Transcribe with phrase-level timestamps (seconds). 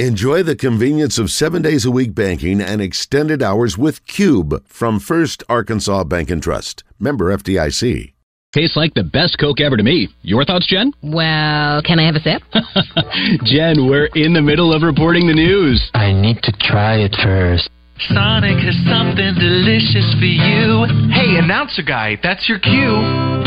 [0.00, 4.98] Enjoy the convenience of seven days a week banking and extended hours with Cube from
[4.98, 6.82] First Arkansas Bank and Trust.
[6.98, 8.12] Member FDIC.
[8.52, 10.08] Tastes like the best Coke ever to me.
[10.22, 10.92] Your thoughts, Jen?
[11.00, 12.42] Well, can I have a sip?
[13.44, 15.80] Jen, we're in the middle of reporting the news.
[15.94, 17.70] I need to try it first.
[17.94, 20.82] Sonic has something delicious for you.
[21.14, 22.98] Hey, announcer guy, that's your cue.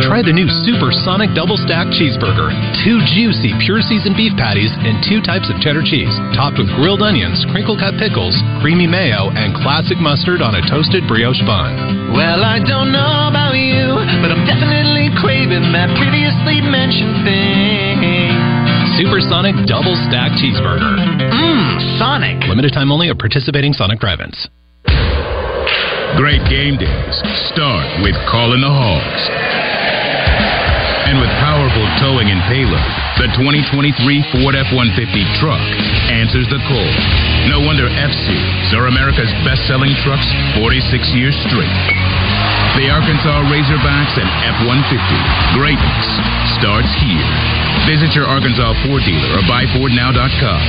[0.08, 2.56] Try the new Super Sonic Double Stack Cheeseburger.
[2.80, 7.04] Two juicy, pure seasoned beef patties and two types of cheddar cheese, topped with grilled
[7.04, 12.16] onions, crinkle cut pickles, creamy mayo, and classic mustard on a toasted brioche bun.
[12.16, 18.37] Well, I don't know about you, but I'm definitely craving that previously mentioned thing.
[18.98, 20.98] Supersonic Double Stack Cheeseburger.
[21.30, 22.42] Mmm, Sonic.
[22.50, 24.50] Limited time only at participating Sonic drive-ins.
[26.18, 27.16] Great game days
[27.54, 29.24] start with calling the Hogs.
[31.14, 32.90] And with powerful towing and payload,
[33.22, 33.94] the 2023
[34.34, 34.98] Ford F-150
[35.38, 35.62] truck
[36.10, 36.92] answers the call.
[37.54, 40.26] No wonder F-Series are America's best-selling trucks
[40.58, 42.27] 46 years straight.
[42.78, 44.30] The Arkansas Razorbacks and
[44.62, 45.58] F-150.
[45.58, 46.08] Greatness
[46.62, 47.26] starts here.
[47.90, 50.62] Visit your Arkansas Ford dealer or buyfordnow.com.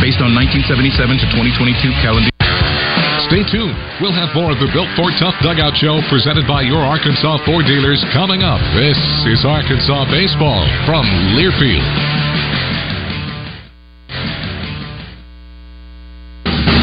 [0.00, 2.32] Based on 1977 to 2022 calendar.
[3.28, 3.76] Stay tuned.
[4.00, 7.68] We'll have more of the Built Ford Tough Dugout Show presented by your Arkansas Ford
[7.68, 8.58] dealers coming up.
[8.74, 11.04] This is Arkansas Baseball from
[11.36, 12.29] Learfield.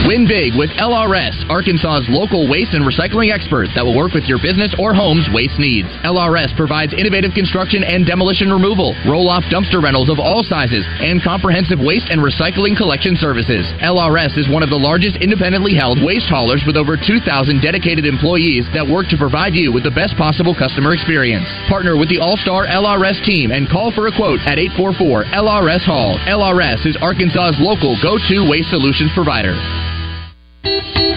[0.07, 4.39] Win big with LRS, Arkansas's local waste and recycling expert that will work with your
[4.39, 5.91] business or home's waste needs.
[6.07, 11.19] LRS provides innovative construction and demolition removal, roll off dumpster rentals of all sizes, and
[11.19, 13.67] comprehensive waste and recycling collection services.
[13.83, 17.27] LRS is one of the largest independently held waste haulers with over 2,000
[17.59, 21.51] dedicated employees that work to provide you with the best possible customer experience.
[21.67, 25.83] Partner with the All Star LRS team and call for a quote at 844 LRS
[25.83, 26.15] Hall.
[26.31, 29.51] LRS is Arkansas's local go to waste solutions provider.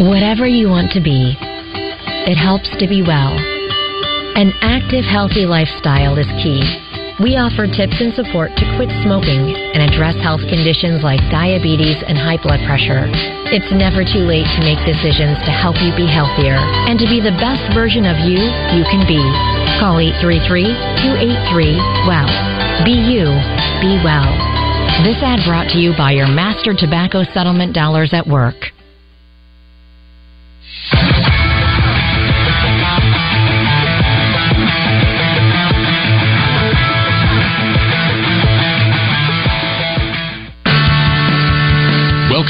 [0.00, 1.36] Whatever you want to be,
[2.24, 3.36] it helps to be well.
[4.36, 6.62] An active, healthy lifestyle is key.
[7.20, 12.16] We offer tips and support to quit smoking and address health conditions like diabetes and
[12.16, 13.12] high blood pressure.
[13.52, 16.56] It's never too late to make decisions to help you be healthier
[16.88, 18.40] and to be the best version of you
[18.72, 19.20] you can be.
[19.76, 22.32] Call 833-283-WELL.
[22.88, 23.28] Be you,
[23.84, 24.32] be well.
[25.04, 28.72] This ad brought to you by your master tobacco settlement dollars at work.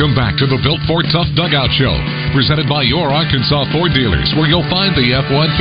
[0.00, 1.92] Welcome back to the Built Ford Tough Dugout Show,
[2.32, 5.60] presented by your Arkansas Ford dealers, where you'll find the F-150,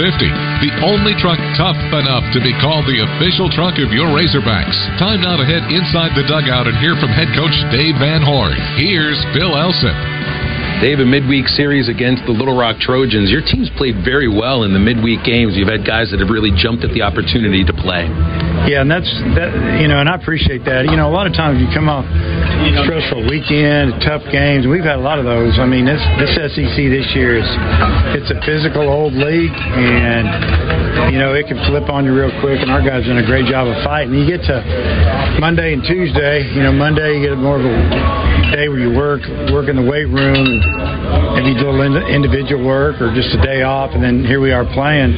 [0.63, 4.79] the only truck tough enough to be called the official truck of your Razorbacks.
[4.95, 8.55] Time now to head inside the dugout and hear from head coach Dave Van Horn.
[8.79, 9.51] Here's Phil
[10.79, 10.87] Elson.
[10.87, 13.29] Dave, a midweek series against the Little Rock Trojans.
[13.29, 15.55] Your team's played very well in the midweek games.
[15.55, 18.07] You've had guys that have really jumped at the opportunity to play.
[18.67, 19.79] Yeah, and that's that.
[19.79, 20.85] You know, and I appreciate that.
[20.85, 22.05] You know, a lot of times you come off
[22.83, 24.67] stressful weekend, tough games.
[24.67, 25.59] We've had a lot of those.
[25.59, 27.47] I mean, this this SEC this year is
[28.15, 32.59] it's a physical old league, and you know it can flip on you real quick.
[32.59, 34.13] And our guys done a great job of fighting.
[34.13, 34.63] You get to
[35.39, 36.47] Monday and Tuesday.
[36.51, 39.21] You know, Monday you get more of a day where you work
[39.53, 40.61] work in the weight room,
[41.37, 44.51] maybe do a little individual work or just a day off, and then here we
[44.51, 45.13] are playing.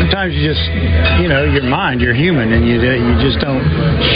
[0.00, 0.64] Sometimes you just,
[1.22, 3.62] you know, your mind, you're human, and you you just don't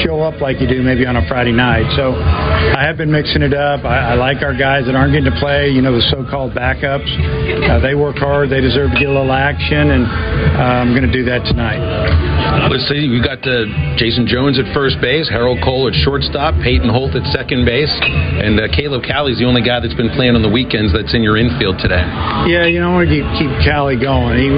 [0.05, 1.87] show up like you do maybe on a Friday night.
[1.97, 3.85] So I have been mixing it up.
[3.85, 5.71] I, I like our guys that aren't getting to play.
[5.71, 7.09] You know, the so-called backups.
[7.09, 8.51] Uh, they work hard.
[8.51, 12.38] They deserve to get a little action, and uh, I'm going to do that tonight.
[12.79, 13.11] See.
[13.11, 13.67] We got uh,
[13.99, 18.55] Jason Jones at first base, Harold Coll at shortstop, Peyton Holt at second base, and
[18.55, 21.37] uh, Caleb Cali's the only guy that's been playing on the weekends that's in your
[21.37, 22.01] infield today.
[22.47, 24.39] Yeah, you know, I want to keep, keep Cali going.
[24.41, 24.49] He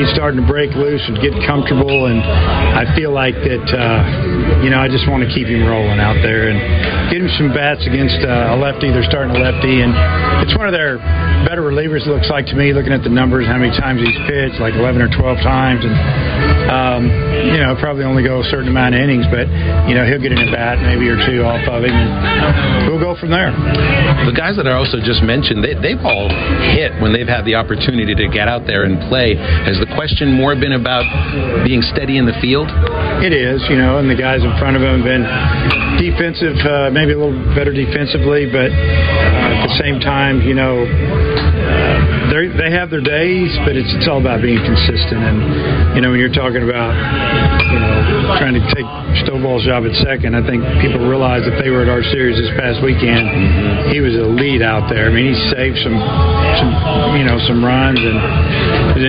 [0.00, 3.66] he's starting to break loose and get comfortable, and I feel like that.
[3.68, 6.56] Uh, you know, I just want to keep him rolling out there and
[7.10, 8.88] get him some bats against uh, a lefty.
[8.94, 9.92] They're starting a lefty, and
[10.40, 10.96] it's one of their
[11.44, 12.06] better relievers.
[12.06, 14.72] It looks like to me, looking at the numbers, how many times he's pitched, like
[14.78, 15.92] 11 or 12 times, and
[16.70, 17.08] um,
[17.50, 19.46] you know, probably only go a certain amount of innings, but
[19.88, 23.02] you know, he'll get an at bat maybe or two off of him, and we'll
[23.02, 23.52] go from there.
[24.24, 26.28] The guys that I also just mentioned, they, they've all
[26.72, 29.36] hit when they've had the opportunity to get out there and play.
[29.36, 31.04] Has the question more been about
[31.64, 32.68] being steady in the field?
[33.20, 35.24] It is, you know, and the guys in front of him have been
[36.00, 41.53] defensive, uh, maybe a little better defensively, but uh, at the same time, you know.
[42.34, 45.22] They they have their days, but it's it's all about being consistent.
[45.22, 45.38] And
[45.94, 46.90] you know, when you're talking about
[47.70, 47.94] you know
[48.42, 48.88] trying to take
[49.22, 52.50] Stovall's job at second, I think people realize if they were at our series this
[52.58, 53.94] past weekend, mm-hmm.
[53.94, 55.06] he was a lead out there.
[55.06, 55.94] I mean, he saved some
[56.58, 56.70] some
[57.14, 58.18] you know some runs and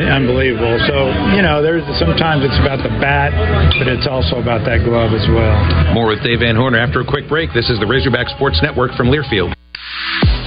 [0.05, 0.77] unbelievable.
[0.85, 3.33] So you know, there's sometimes it's about the bat,
[3.81, 5.57] but it's also about that glove as well.
[5.97, 7.49] More with Dave Van Horner after a quick break.
[7.57, 9.55] This is the Razorback Sports Network from Learfield.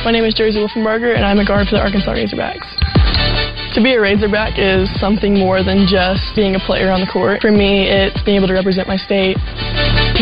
[0.08, 2.64] My name is Jersey Wolfenbarger, and I'm a guard for the Arkansas Razorbacks.
[3.76, 7.44] To be a Razorback is something more than just being a player on the court.
[7.44, 9.36] For me, it's being able to represent my state.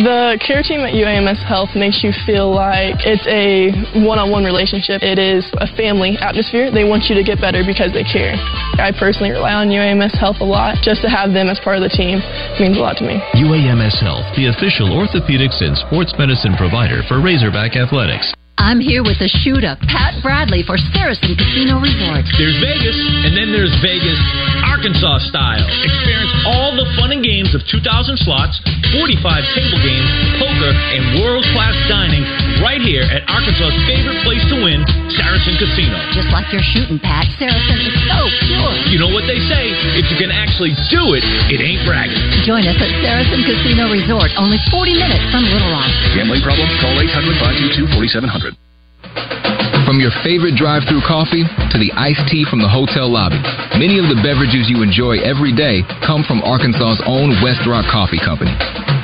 [0.03, 3.71] The care team at UAMS Health makes you feel like it's a
[4.03, 5.07] one-on-one relationship.
[5.07, 6.75] It is a family atmosphere.
[6.75, 8.35] They want you to get better because they care.
[8.83, 10.83] I personally rely on UAMS Health a lot.
[10.83, 12.19] Just to have them as part of the team
[12.59, 13.23] means a lot to me.
[13.39, 18.35] UAMS Health, the official orthopedics and sports medicine provider for Razorback Athletics.
[18.57, 22.25] I'm here with the shooter, Pat Bradley, for Saracen Casino Resort.
[22.41, 22.97] There's Vegas,
[23.29, 24.17] and then there's Vegas,
[24.65, 25.61] Arkansas style.
[25.85, 27.85] Experience all the fun and games of 2,000
[28.25, 28.57] slots,
[28.97, 30.09] 45 table games,
[30.41, 32.25] poker, and world class dining
[32.65, 34.81] right here at Arkansas's favorite place to win,
[35.13, 35.97] Saracen Casino.
[36.17, 38.19] Just like your shooting, Pat, Saracen is so
[38.49, 38.73] pure.
[38.89, 39.69] You know what they say
[40.01, 42.19] if you can actually do it, it ain't bragging.
[42.49, 45.93] Join us at Saracen Casino Resort, only 40 minutes from Little Rock.
[46.17, 46.67] Gambling problem?
[46.81, 48.46] Call 800 522 4700.
[49.87, 53.39] From your favorite drive through coffee to the iced tea from the hotel lobby,
[53.79, 58.19] many of the beverages you enjoy every day come from Arkansas's own West Rock Coffee
[58.19, 58.51] Company.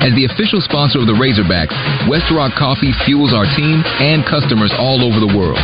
[0.03, 1.71] As the official sponsor of the Razorbacks,
[2.11, 5.63] West Rock Coffee fuels our team and customers all over the world.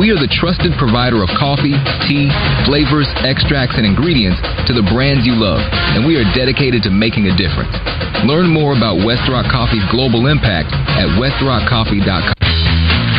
[0.00, 1.76] We are the trusted provider of coffee,
[2.08, 2.32] tea,
[2.64, 5.60] flavors, extracts, and ingredients to the brands you love,
[5.92, 7.76] and we are dedicated to making a difference.
[8.24, 12.35] Learn more about West Rock Coffee's global impact at westrockcoffee.com.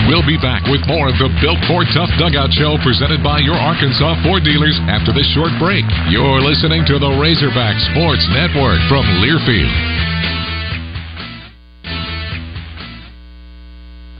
[0.07, 3.59] We'll be back with more of the Built Ford Tough Dugout Show presented by your
[3.59, 5.83] Arkansas Ford dealers after this short break.
[6.07, 9.67] You're listening to the Razorback Sports Network from Learfield.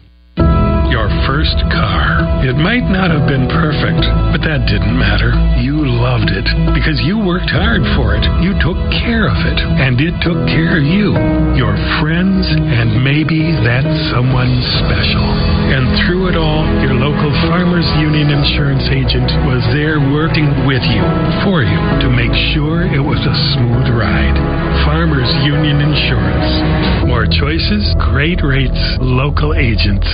[0.95, 2.23] Your first car.
[2.47, 3.99] It might not have been perfect,
[4.31, 5.35] but that didn't matter.
[5.59, 8.23] You loved it because you worked hard for it.
[8.39, 11.11] You took care of it, and it took care of you,
[11.59, 13.83] your friends, and maybe that
[14.15, 14.47] someone
[14.87, 15.27] special.
[15.67, 21.03] And through it all, your local Farmers Union insurance agent was there working with you,
[21.43, 24.39] for you, to make sure it was a smooth ride.
[24.87, 27.03] Farmers Union Insurance.
[27.03, 30.07] More choices, great rates, local agents.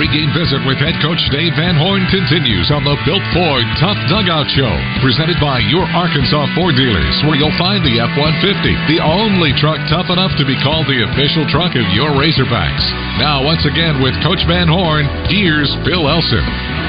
[0.00, 4.48] Pregame visit with head coach Dave Van Horn continues on the Built Ford Tough Dugout
[4.48, 4.74] Show,
[5.04, 9.76] presented by your Arkansas Ford dealers, where you'll find the F 150, the only truck
[9.92, 12.86] tough enough to be called the official truck of your Razorbacks.
[13.20, 16.79] Now, once again, with Coach Van Horn, here's Phil Elson.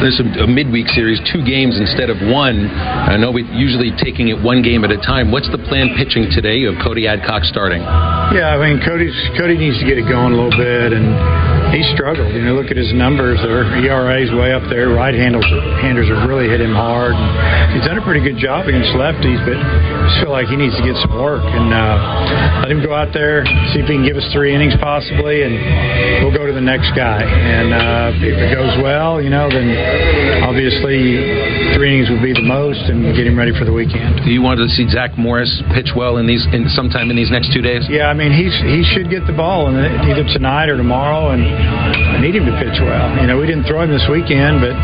[0.00, 2.68] There's a, a, midweek series, two games instead of one.
[2.68, 5.32] I know we're usually taking it one game at a time.
[5.32, 7.80] What's the plan pitching today of Cody Adcock starting?
[7.80, 11.06] Yeah, I mean Cody's Cody needs to get it going a little bit, and
[11.72, 12.28] he struggled.
[12.28, 13.40] You know, look at his numbers.
[13.40, 14.92] Their ERA's way up there.
[14.92, 15.48] Right handers
[15.80, 17.16] handers have really hit him hard.
[17.72, 19.58] He's done a pretty good job against lefties, but
[20.06, 23.10] just feel like he needs to get some work and uh, let him go out
[23.10, 23.42] there,
[23.74, 25.58] see if he can give us three innings possibly, and
[26.22, 27.26] we'll go to the next guy.
[27.26, 29.66] And uh, if it goes well, you know, then
[30.46, 31.18] obviously
[31.74, 34.22] three innings would be the most, and get him ready for the weekend.
[34.22, 37.30] Do you want to see Zach Morris pitch well in these in sometime in these
[37.34, 37.82] next two days?
[37.90, 41.34] Yeah, I mean he's he should get the ball in the, either tonight or tomorrow,
[41.34, 43.10] and I need him to pitch well.
[43.18, 44.74] You know, we didn't throw him this weekend, but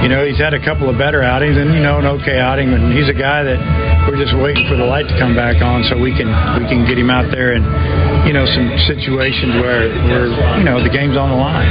[0.00, 2.72] you know he's had a couple of better outings, and you know an okay outing,
[2.72, 3.60] and he's a guy that
[4.08, 6.28] we're just waiting for the light to come back on so we can
[6.62, 10.26] we can get him out there and you know, some situations where, where
[10.58, 11.68] you know, the game's on the line.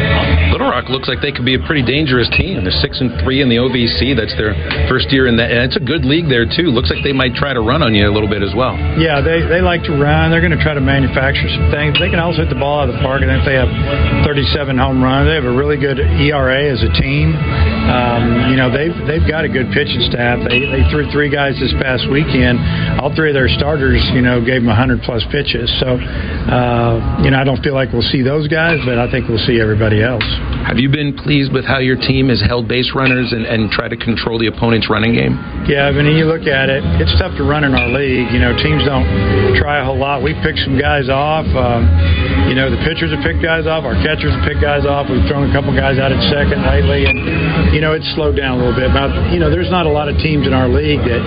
[0.51, 2.61] Little Rock looks like they could be a pretty dangerous team.
[2.63, 4.17] They're six and three in the OVC.
[4.17, 4.57] That's their
[4.89, 6.73] first year in that, and it's a good league there too.
[6.73, 8.75] Looks like they might try to run on you a little bit as well.
[8.97, 10.31] Yeah, they, they like to run.
[10.31, 11.97] They're going to try to manufacture some things.
[12.01, 13.69] They can also hit the ball out of the park, and if they have
[14.25, 17.33] 37 home runs, they have a really good ERA as a team.
[17.89, 20.37] Um, you know, they've they've got a good pitching staff.
[20.45, 22.61] They they threw three guys this past weekend.
[23.01, 25.65] All three of their starters, you know, gave them 100 plus pitches.
[25.81, 25.97] So,
[26.47, 29.43] uh, you know, I don't feel like we'll see those guys, but I think we'll
[29.43, 30.23] see everybody else.
[30.65, 33.87] Have you been pleased with how your team has held base runners and, and try
[33.87, 35.35] to control the opponent's running game?
[35.67, 38.31] Yeah, I mean, you look at it, it's tough to run in our league.
[38.31, 39.05] You know, teams don't
[39.57, 40.23] try a whole lot.
[40.23, 41.45] We pick some guys off.
[41.53, 41.85] Um,
[42.49, 45.05] you know, the pitchers have picked guys off, our catchers have picked guys off.
[45.05, 48.57] We've thrown a couple guys out at second lately, and you know, it's slowed down
[48.57, 48.89] a little bit.
[48.89, 51.21] But you know, there's not a lot of teams in our league that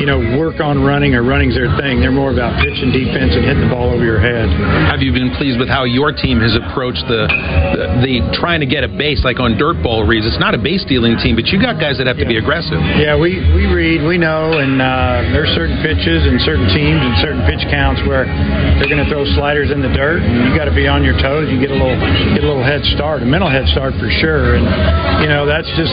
[0.00, 2.00] you know work on running or running's their thing.
[2.00, 4.48] They're more about pitch and defense and hitting the ball over your head.
[4.88, 8.68] Have you been pleased with how your team has approached the the, the trying to
[8.68, 10.24] get a base like on dirt ball reads?
[10.24, 12.80] It's not a base stealing team, but you got guys that have to be aggressive.
[12.96, 17.12] Yeah, we, we read, we know, and uh, there's certain pitches and certain teams and
[17.20, 18.24] certain pitch counts where
[18.80, 21.18] they're going to throw sliders in the dirt, and you got to be on your
[21.18, 21.50] toes.
[21.50, 21.98] You get a little
[22.30, 24.54] get a little head start, a mental head start for sure.
[24.54, 24.62] And
[25.18, 25.90] you know that's just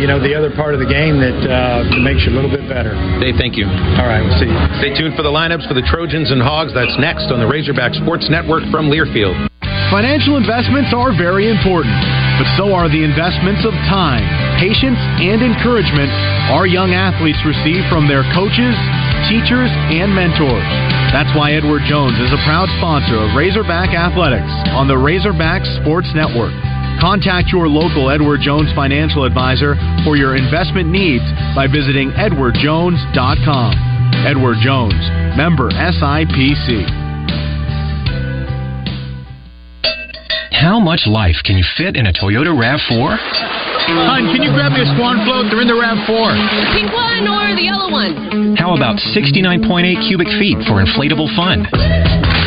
[0.00, 2.64] you know the other part of the game that uh, makes you a little bit
[2.72, 2.96] better.
[3.20, 3.68] Dave, thank you.
[3.68, 4.48] All right, we'll see.
[4.48, 4.56] You.
[4.80, 6.72] Stay tuned for the lineups for the Trojans and Hogs.
[6.72, 9.36] That's next on the Razorback Sports Network from Learfield.
[9.92, 11.92] Financial investments are very important,
[12.40, 14.24] but so are the investments of time,
[14.56, 16.08] patience, and encouragement
[16.48, 18.72] our young athletes receive from their coaches,
[19.28, 20.64] teachers, and mentors.
[21.12, 26.08] That's why Edward Jones is a proud sponsor of Razorback Athletics on the Razorback Sports
[26.16, 26.52] Network.
[27.00, 33.70] Contact your local Edward Jones financial advisor for your investment needs by visiting edwardjones.com.
[34.26, 34.98] Edward Jones,
[35.36, 36.88] member SIPC.
[40.50, 43.77] How much life can you fit in a Toyota RAV4?
[43.88, 45.48] Hun, can you grab me a Swan float?
[45.48, 46.28] They're in the RAV4.
[46.36, 48.56] The pink one or the yellow one?
[48.60, 49.64] How about 69.8
[50.04, 51.64] cubic feet for inflatable fun?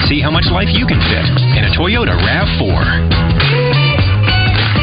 [0.05, 1.25] See how much life you can fit
[1.57, 3.81] in a Toyota RAV4.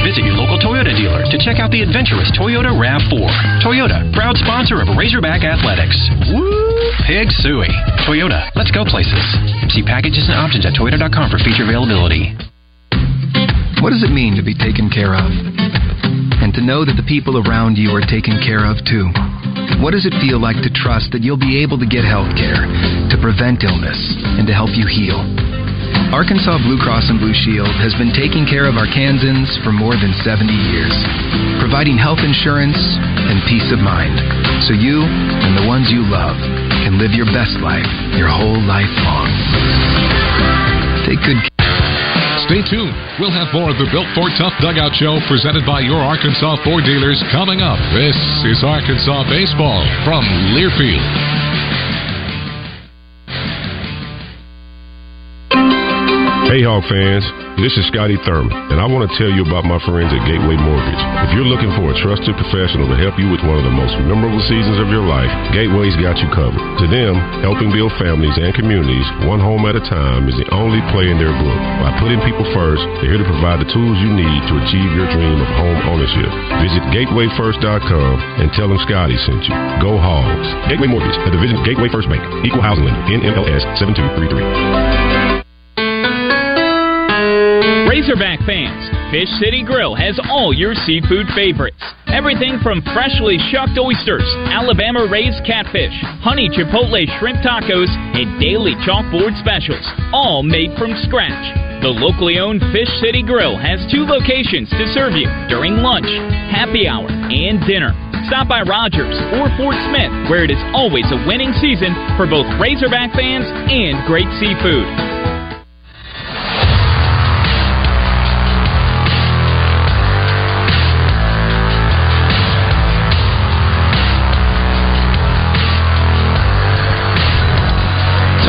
[0.03, 3.63] Visit your local Toyota dealer to check out the adventurous Toyota RAV4.
[3.63, 5.95] Toyota, proud sponsor of Razorback Athletics.
[6.33, 6.59] Woo!
[7.07, 7.71] Pig Sooie.
[8.09, 9.21] Toyota, let's go places.
[9.71, 12.35] See packages and options at toyota.com for feature availability.
[13.79, 15.31] What does it mean to be taken care of?
[16.49, 19.13] And to know that the people around you are taken care of too?
[19.85, 22.65] What does it feel like to trust that you'll be able to get health care,
[23.13, 24.01] to prevent illness,
[24.41, 25.21] and to help you heal?
[26.09, 30.17] Arkansas Blue Cross and Blue Shield has been taking care of Arkansans for more than
[30.25, 30.97] 70 years,
[31.61, 34.17] providing health insurance and peace of mind
[34.65, 36.41] so you and the ones you love
[36.81, 37.85] can live your best life
[38.17, 39.29] your whole life long.
[41.05, 41.58] Take good care.
[42.49, 42.97] Stay tuned.
[43.21, 46.81] We'll have more of the Built Ford Tough Dugout Show presented by your Arkansas Ford
[46.81, 47.77] dealers coming up.
[47.93, 48.17] This
[48.49, 50.25] is Arkansas Baseball from
[50.57, 51.48] Learfield.
[56.49, 57.29] Hey, Hawk fans.
[57.61, 60.57] This is Scotty Thurman, and I want to tell you about my friends at Gateway
[60.57, 61.03] Mortgage.
[61.29, 63.93] If you're looking for a trusted professional to help you with one of the most
[64.09, 66.57] memorable seasons of your life, Gateway's got you covered.
[66.57, 70.81] To them, helping build families and communities one home at a time is the only
[70.89, 71.61] play in their book.
[71.85, 75.13] By putting people first, they're here to provide the tools you need to achieve your
[75.13, 76.33] dream of home ownership.
[76.65, 79.53] Visit gatewayfirst.com and tell them Scotty sent you.
[79.85, 80.49] Go Hogs.
[80.73, 85.18] Gateway Mortgage, a division of Gateway First Bank, equal housing lender, NMLS 7233.
[87.89, 91.81] Razorback fans, Fish City Grill has all your seafood favorites.
[92.13, 99.33] Everything from freshly shucked oysters, Alabama raised catfish, honey chipotle shrimp tacos, and daily chalkboard
[99.41, 99.81] specials,
[100.13, 101.41] all made from scratch.
[101.81, 106.13] The locally owned Fish City Grill has two locations to serve you during lunch,
[106.53, 107.97] happy hour, and dinner.
[108.29, 112.45] Stop by Rogers or Fort Smith, where it is always a winning season for both
[112.61, 114.85] Razorback fans and great seafood.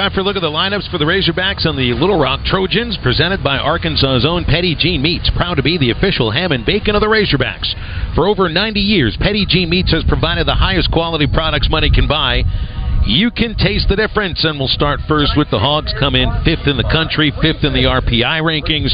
[0.10, 2.98] Time for a look at the lineups for the Razorbacks on the Little Rock Trojans,
[2.98, 6.96] presented by Arkansas's own Petit Jean Meats, proud to be the official ham and bacon
[6.96, 7.70] of the Razorbacks.
[8.16, 12.08] For over 90 years, Petit Jean Meats has provided the highest quality products money can
[12.08, 12.42] buy.
[13.10, 15.90] You can taste the difference, and we'll start first with the Hogs.
[15.98, 18.94] Come in fifth in the country, fifth in the RPI rankings,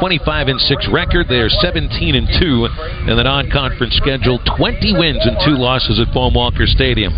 [0.00, 1.28] 25 and six record.
[1.28, 2.64] They're 17 and two
[3.04, 7.12] in the non-conference schedule, 20 wins and two losses at Baum Walker Stadium.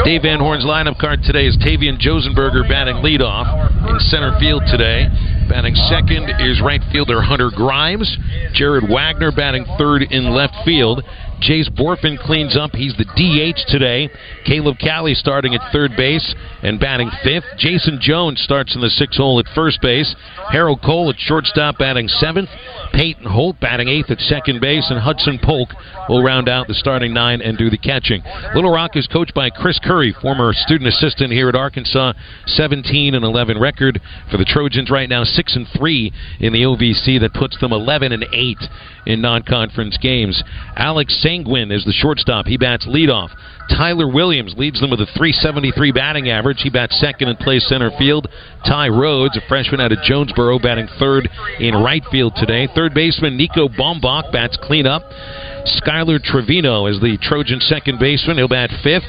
[0.00, 3.44] Dave Van Horn's lineup card today is Tavian Josenberger batting leadoff.
[3.84, 5.12] in center field today.
[5.44, 8.08] Batting second is right fielder Hunter Grimes.
[8.56, 11.04] Jared Wegner batting third in left field.
[11.42, 12.70] Jace Bohrofen cleans up.
[12.72, 14.08] He's the DH today.
[14.46, 17.44] Caleb Cali starting at third base and batting fifth.
[17.58, 20.14] Jason Jones starts in the six hole at first base.
[20.50, 22.48] Harold Coll at shortstop batting seventh.
[22.92, 24.86] Peyton Holt batting eighth at second base.
[24.90, 25.70] And Hudson Polk
[26.08, 28.22] will round out the starting nine and do the catching.
[28.54, 32.12] Little Rock is coached by Chris Curry, former student assistant here at Arkansas.
[32.46, 35.24] 17 and 11 record for the Trojans right now.
[35.24, 37.18] 6 and 3 in the OVC.
[37.20, 38.58] That puts them 11 and 8
[39.06, 40.42] in non-conference games.
[40.76, 42.46] Alex Sanguin is the shortstop.
[42.46, 43.30] He bats leadoff.
[43.70, 46.60] Tyler Williams leads them with a 373 batting average.
[46.60, 48.28] He bats second and plays center field.
[48.66, 52.68] Ty Rhodes, a freshman out of Jonesboro, batting third in right field today.
[52.74, 55.02] Third baseman Nico Baumbach bats cleanup.
[55.80, 58.36] Skylar Trevino is the Trojan second baseman.
[58.36, 59.04] He'll bat fifth.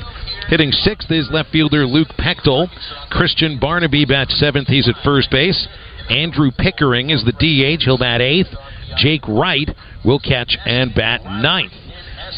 [0.48, 2.68] Hitting sixth is left fielder Luke Pechtel.
[3.10, 4.68] Christian Barnaby bats seventh.
[4.68, 5.68] He's at first base.
[6.10, 7.84] Andrew Pickering is the DH.
[7.84, 8.54] He'll bat eighth.
[8.98, 9.70] Jake Wright
[10.06, 11.74] will catch and bat ninth.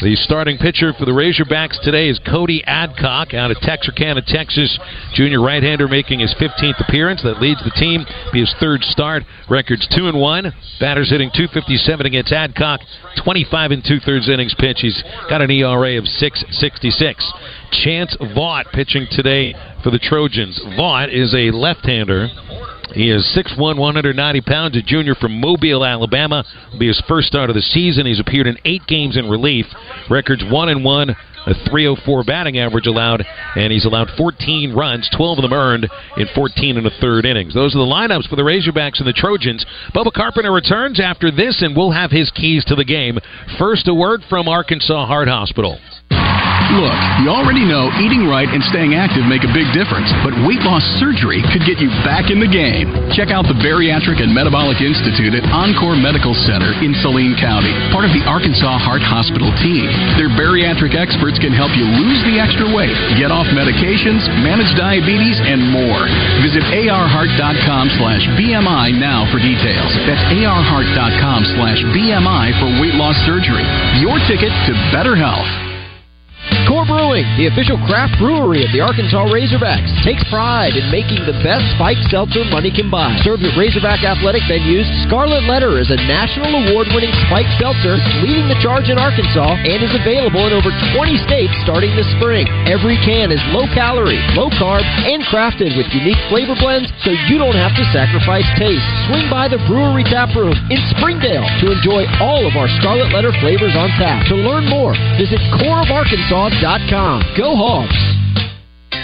[0.02, 4.78] The starting pitcher for the Razorbacks today is Cody Adcock out of Texarkana, Texas.
[5.14, 7.22] Junior right-hander making his 15th appearance.
[7.22, 8.04] That leads the team.
[8.34, 9.22] His third start.
[9.48, 10.52] Records two and one.
[10.80, 12.80] Batters hitting 257 against Adcock.
[13.24, 14.80] 25 and two thirds innings pitch.
[14.82, 17.24] He's got an ERA of 6.66.
[17.82, 20.60] Chance Vaught pitching today for the Trojans.
[20.76, 22.28] Vaught is a left-hander.
[22.94, 26.44] He is 6'1", 190 pounds, a junior from Mobile, Alabama.
[26.72, 28.06] Will be his first start of the season.
[28.06, 29.66] He's appeared in eight games in relief.
[30.08, 31.10] Records one and one,
[31.46, 33.24] a 304 batting average allowed,
[33.54, 37.54] and he's allowed 14 runs, 12 of them earned in 14 and a third innings.
[37.54, 39.64] Those are the lineups for the Razorbacks and the Trojans.
[39.94, 43.18] Bubba Carpenter returns after this, and we'll have his keys to the game.
[43.58, 45.78] First, a word from Arkansas Heart Hospital.
[46.74, 50.60] Look, you already know eating right and staying active make a big difference, but weight
[50.66, 52.90] loss surgery could get you back in the game.
[53.14, 58.04] Check out the Bariatric and Metabolic Institute at Encore Medical Center in Saline County, part
[58.04, 59.88] of the Arkansas Heart Hospital team.
[60.18, 65.38] Their bariatric experts can help you lose the extra weight, get off medications, manage diabetes,
[65.38, 66.04] and more.
[66.42, 69.96] Visit arheart.com slash BMI now for details.
[70.04, 73.64] That's arheart.com slash BMI for weight loss surgery.
[74.02, 75.65] Your ticket to better health.
[76.86, 81.66] Brewing, the official craft brewery of the Arkansas Razorbacks, takes pride in making the best
[81.74, 83.10] spiked seltzer money can buy.
[83.26, 88.54] Served at Razorback athletic venues, Scarlet Letter is a national award-winning spiked seltzer leading the
[88.62, 92.46] charge in Arkansas and is available in over 20 states starting this spring.
[92.70, 97.34] Every can is low calorie, low carb, and crafted with unique flavor blends so you
[97.34, 98.86] don't have to sacrifice taste.
[99.10, 103.34] Swing by the brewery tap room in Springdale to enjoy all of our Scarlet Letter
[103.42, 104.22] flavors on tap.
[104.30, 106.75] To learn more, visit coreofarkansas.com.
[106.76, 107.96] Go Hawks!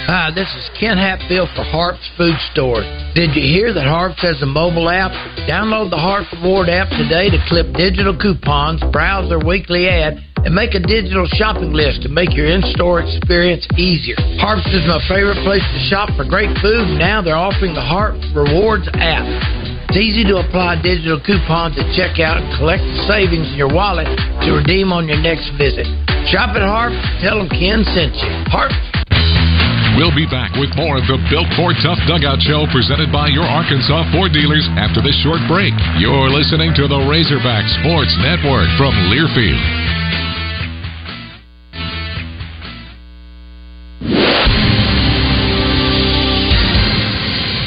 [0.05, 2.85] Hi, this is Ken Hatfield for Harps Food Store.
[3.17, 5.09] Did you hear that Harps has a mobile app?
[5.49, 10.53] Download the Harps Reward app today to clip digital coupons, browse their weekly ad, and
[10.53, 14.21] make a digital shopping list to make your in-store experience easier.
[14.37, 17.01] Harps is my favorite place to shop for great food.
[17.01, 19.25] Now they're offering the Harps Rewards app.
[19.93, 24.09] It's easy to apply digital coupons at checkout and collect the savings in your wallet
[24.41, 25.85] to redeem on your next visit.
[26.33, 26.97] Shop at Harp.
[27.21, 28.31] Tell them Ken sent you.
[28.49, 28.73] Harp.
[29.93, 33.45] We'll be back with more of the Built Ford Tough Dugout Show presented by your
[33.45, 35.77] Arkansas Ford dealers after this short break.
[36.01, 40.02] You're listening to the Razorback Sports Network from Learfield.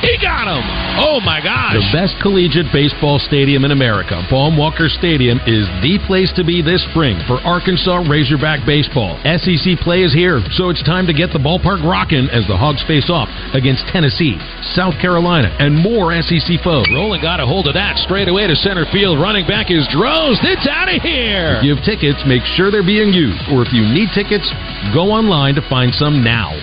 [0.00, 0.64] He got him!
[1.02, 1.76] Oh my gosh!
[1.76, 6.62] The best collegiate baseball stadium in America, Baum Walker Stadium, is the place to be
[6.62, 9.20] this spring for Arkansas Razorback baseball.
[9.26, 12.80] SEC play is here, so it's time to get the ballpark rocking as the Hogs
[12.88, 14.40] face off against Tennessee,
[14.72, 16.88] South Carolina, and more SEC foes.
[16.94, 19.20] Rowland got a hold of that straight away to center field.
[19.20, 20.40] Running back is Droz.
[20.40, 21.60] It's out of here.
[21.60, 24.48] To give tickets, make sure they're being used, or if you need tickets,
[24.96, 26.56] go online to find some now.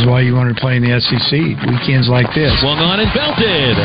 [0.00, 1.30] Is why you want to wanted to play in the SEC
[1.70, 2.50] weekends like this.
[2.58, 3.78] Swung on and belted.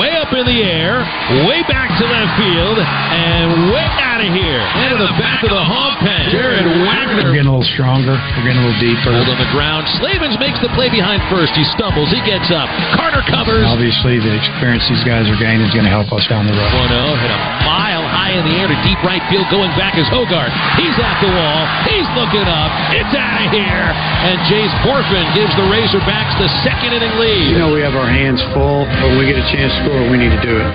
[0.00, 1.04] Way up in the air,
[1.44, 4.62] way back to left field, and way out of here.
[4.88, 6.32] Into the back of the hog pen.
[6.32, 7.20] Jared Wegner.
[7.20, 8.16] We're getting a little stronger.
[8.16, 9.12] We're getting a little deeper.
[9.12, 9.84] Hold on the ground.
[10.00, 11.52] Slavens makes the play behind first.
[11.52, 12.08] He stumbles.
[12.08, 12.70] He gets up.
[12.96, 13.68] Carter covers.
[13.68, 16.70] Obviously, the experience these guys are gaining is going to help us down the road.
[16.70, 19.44] 1 hit a mile high in the air to deep right field.
[19.52, 20.48] Going back is Hogard.
[20.80, 21.60] He's at the wall.
[21.90, 22.70] He's looking up.
[22.94, 23.90] It's out of here.
[24.22, 27.48] And Jace Bohrofen gives the Razorbacks the second inning lead.
[27.48, 30.04] You know, we have our hands full, but when we get a chance to score,
[30.12, 30.68] we need to do it.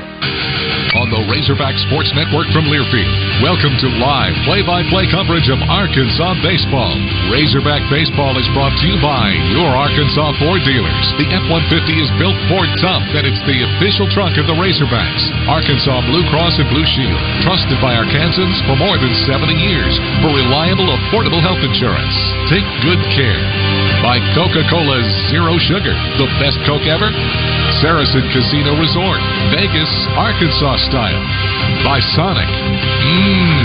[0.98, 3.14] On the Razorback Sports Network from Learfield,
[3.46, 6.92] welcome to live play-by-play coverage of Arkansas baseball.
[7.30, 11.06] Razorback baseball is brought to you by your Arkansas Ford dealers.
[11.22, 15.24] The F-150 is built Ford tough, and it's the official truck of the Razorbacks.
[15.46, 19.94] Arkansas Blue Cross and Blue Shield, trusted by Arkansans for more than 70 years
[20.26, 22.18] for reliable, affordable health insurance.
[22.50, 23.91] Take good care.
[24.02, 24.98] By Coca-Cola
[25.30, 27.14] Zero Sugar, the best Coke ever.
[27.86, 29.22] Saracen Casino Resort,
[29.54, 31.22] Vegas, Arkansas style.
[31.86, 32.50] By Sonic.
[32.50, 33.62] Mmm,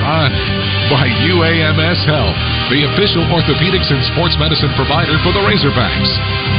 [0.00, 0.48] Sonic.
[0.88, 2.40] By UAMS Health,
[2.72, 6.10] the official orthopedics and sports medicine provider for the Razorbacks.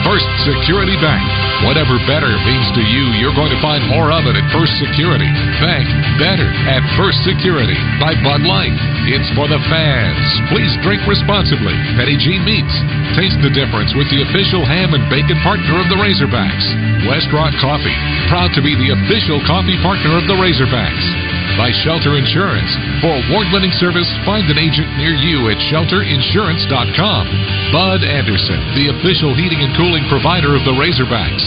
[0.06, 1.51] First Security Bank.
[1.62, 5.30] Whatever better means to you, you're going to find more of it at First Security.
[5.62, 5.86] Bank
[6.17, 8.74] better at First Security by Bud Light.
[9.06, 10.26] It's for the fans.
[10.50, 11.78] Please drink responsibly.
[11.93, 12.76] Petit Jean Meats.
[13.13, 16.65] Taste the difference with the official ham and bacon partner of the Razorbacks.
[17.06, 17.97] West Rock Coffee.
[18.26, 22.72] Proud to be the official coffee partner of the Razorbacks by Shelter Insurance.
[23.04, 27.24] For award-winning service, find an agent near you at shelterinsurance.com.
[27.72, 31.44] Bud Anderson, the official heating and cooling provider of the Razorbacks.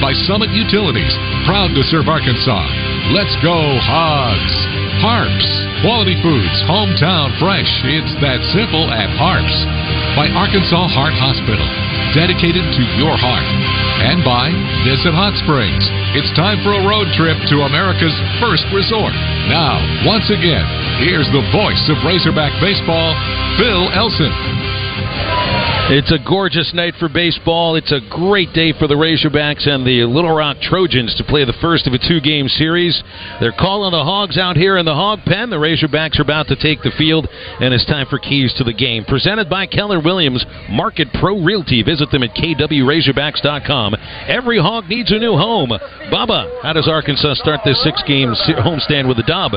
[0.00, 1.14] By Summit Utilities,
[1.48, 2.64] proud to serve Arkansas.
[3.14, 4.56] Let's go Hogs.
[5.00, 5.48] Harps,
[5.82, 7.70] quality foods, hometown fresh.
[7.88, 9.56] It's that simple at Harps.
[10.14, 11.66] By Arkansas Heart Hospital,
[12.14, 13.48] dedicated to your heart.
[14.04, 14.52] And by
[14.84, 16.01] Visit Hot Springs.
[16.12, 19.16] It's time for a road trip to America's first resort.
[19.48, 20.60] Now, once again,
[21.00, 23.16] here's the voice of Razorback Baseball,
[23.56, 24.61] Phil Elson.
[25.90, 27.74] It's a gorgeous night for baseball.
[27.76, 31.58] It's a great day for the Razorbacks and the Little Rock Trojans to play the
[31.60, 33.02] first of a two game series.
[33.40, 35.50] They're calling the Hogs out here in the Hog Pen.
[35.50, 37.28] The Razorbacks are about to take the field,
[37.60, 39.04] and it's time for keys to the game.
[39.04, 41.82] Presented by Keller Williams, Market Pro Realty.
[41.82, 43.96] Visit them at kwrazorbacks.com.
[44.28, 45.70] Every Hog needs a new home.
[46.08, 48.32] Bubba, how does Arkansas start this six game
[48.64, 49.52] homestand with a dub?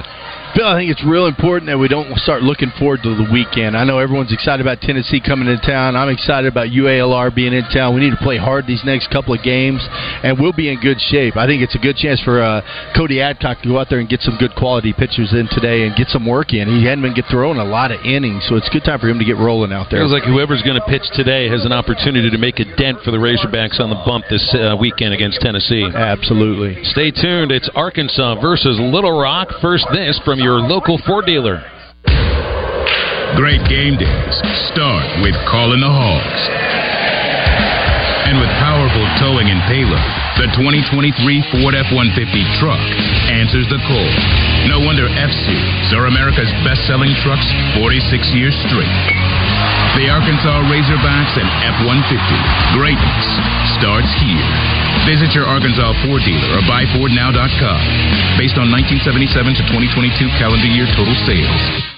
[0.56, 3.76] Phil, I think it's real important that we don't start looking forward to the weekend.
[3.76, 5.98] I know everyone's excited about Tennessee coming into town.
[5.98, 7.94] I'm excited about UALR being in town.
[7.94, 9.84] We need to play hard these next couple of games,
[10.24, 11.36] and we'll be in good shape.
[11.36, 12.64] I think it's a good chance for uh,
[12.96, 15.96] Cody Adcock to go out there and get some good quality pitchers in today and
[15.96, 16.72] get some work in.
[16.72, 19.12] He hadn't been get throwing a lot of innings, so it's a good time for
[19.12, 20.00] him to get rolling out there.
[20.00, 23.12] Feels like whoever's going to pitch today has an opportunity to make a dent for
[23.12, 25.84] the Razorbacks on the bump this uh, weekend against Tennessee.
[25.84, 26.80] Absolutely.
[26.96, 27.52] Stay tuned.
[27.52, 29.50] It's Arkansas versus Little Rock.
[29.62, 31.62] First, this from your local Ford dealer.
[33.36, 34.36] Great game days
[34.72, 36.44] start with calling the Hogs.
[38.32, 40.08] And with powerful towing and payload,
[40.40, 41.12] the 2023
[41.52, 42.16] Ford F-150
[42.64, 42.80] truck
[43.28, 44.12] answers the call.
[44.72, 47.44] No wonder F-Series are America's best-selling trucks
[47.76, 48.96] 46 years straight.
[50.00, 52.40] The Arkansas Razorbacks and F-150.
[52.80, 53.28] Greatness
[53.76, 54.48] starts here.
[55.12, 57.82] Visit your Arkansas Ford dealer or buyfordnow.com.
[58.40, 61.95] Based on 1977 to 2022 calendar year total sales.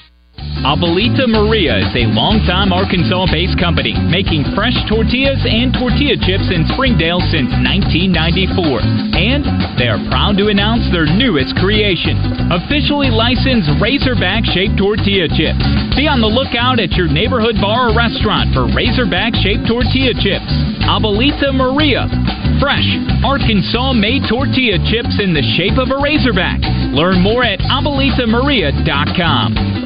[0.67, 7.21] Abuelita Maria is a longtime Arkansas-based company making fresh tortillas and tortilla chips in Springdale
[7.30, 8.82] since 1994.
[9.15, 9.45] And
[9.80, 12.17] they are proud to announce their newest creation,
[12.50, 15.62] officially licensed Razorback-shaped tortilla chips.
[15.93, 20.52] Be on the lookout at your neighborhood bar or restaurant for Razorback-shaped tortilla chips.
[20.84, 22.10] Abuelita Maria,
[22.58, 22.89] fresh
[23.21, 26.65] Arkansas-made tortilla chips in the shape of a Razorback.
[26.97, 29.77] Learn more at abuelitamaria.com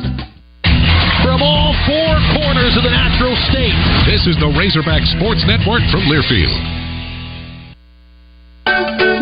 [1.42, 3.74] from all four corners of the natural state.
[4.06, 6.54] This is the Razorback Sports Network from Learfield.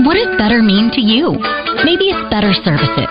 [0.04, 1.40] What does better mean to you?
[1.88, 3.08] Maybe it's better services,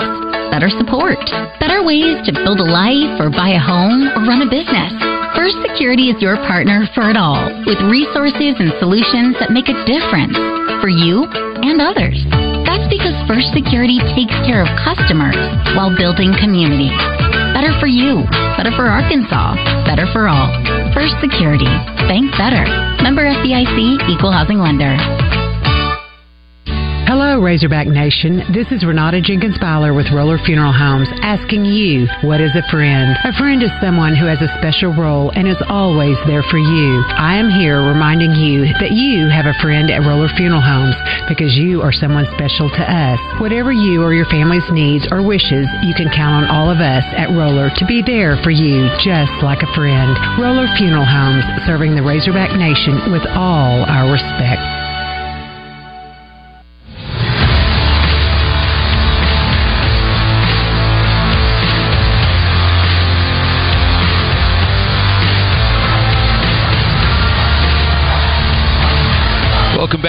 [0.53, 1.25] better support,
[1.57, 4.93] better ways to build a life or buy a home or run a business.
[5.33, 9.77] First Security is your partner for it all, with resources and solutions that make a
[9.89, 10.37] difference
[10.85, 11.25] for you
[11.65, 12.21] and others.
[12.69, 15.39] That's because First Security takes care of customers
[15.73, 17.28] while building communities.
[17.59, 18.23] Better for you,
[18.57, 20.47] better for Arkansas, better for all.
[20.95, 21.67] First Security.
[22.07, 22.63] Bank better.
[23.03, 24.95] Member FDIC, Equal Housing Lender.
[27.09, 28.45] Hello, Razorback Nation.
[28.53, 33.17] This is Renata Jenkins Byler with Roller Funeral Homes asking you, what is a friend?
[33.25, 37.01] A friend is someone who has a special role and is always there for you.
[37.17, 40.93] I am here reminding you that you have a friend at Roller Funeral Homes
[41.33, 43.17] because you are someone special to us.
[43.41, 47.09] Whatever you or your family's needs or wishes, you can count on all of us
[47.17, 50.13] at Roller to be there for you just like a friend.
[50.37, 54.61] Roller Funeral Homes, serving the Razorback Nation with all our respect.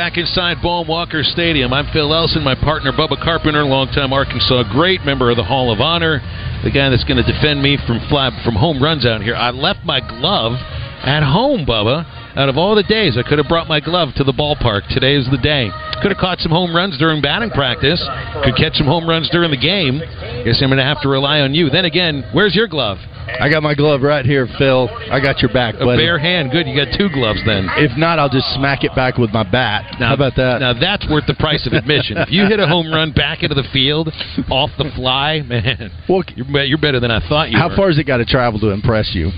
[0.10, 1.72] Back inside Baum Walker Stadium.
[1.72, 5.82] I'm Phil Elson, my partner Bubba Carpenter, longtime Arkansas great, member of the Hall of
[5.82, 6.18] Honor,
[6.66, 9.36] the guy that's going to defend me from fly, from home runs out here.
[9.36, 10.58] I left my glove
[11.06, 12.10] at home, Bubba.
[12.36, 14.90] Out of all the days, I could have brought my glove to the ballpark.
[14.90, 15.70] Today is the day.
[16.02, 18.02] Could have caught some home runs during batting practice.
[18.44, 20.02] Could catch some home runs during the game.
[20.42, 21.70] Guess I'm going to have to rely on you.
[21.70, 22.98] Then again, where's your glove?
[23.40, 24.90] I got my glove right here, Phil.
[25.12, 26.52] I got your back, A bare hand.
[26.52, 26.68] Good.
[26.68, 27.68] You got two gloves then.
[27.78, 29.96] If not, I'll just smack it back with my bat.
[30.00, 30.60] How about that?
[30.60, 32.18] Now that's worth the price of admission.
[32.18, 34.10] if you hit a home run back into the field
[34.50, 37.76] off the fly, man, you're, you're better than I thought you How were.
[37.76, 39.32] far has it got to travel to impress you?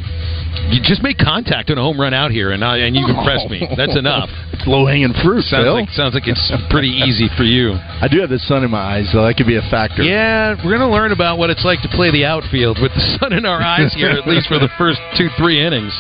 [0.70, 3.20] You just make contact on a home run out here, and I, and you've oh.
[3.20, 3.68] impressed me.
[3.76, 4.30] That's enough.
[4.62, 5.74] It's low hanging fruit, Sounds Phil.
[5.74, 7.74] like sounds like it's pretty easy for you.
[7.74, 10.04] I do have the sun in my eyes, so that could be a factor.
[10.04, 13.02] Yeah, we're going to learn about what it's like to play the outfield with the
[13.18, 15.94] sun in our eyes here, at least for the first two, three innings.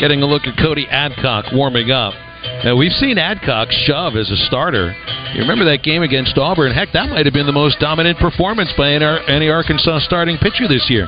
[0.00, 2.14] Getting a look at Cody Adcock warming up.
[2.64, 4.94] Now, we've seen Adcock shove as a starter.
[5.34, 6.72] You remember that game against Auburn?
[6.72, 10.66] Heck, that might have been the most dominant performance by any, any Arkansas starting pitcher
[10.66, 11.06] this year.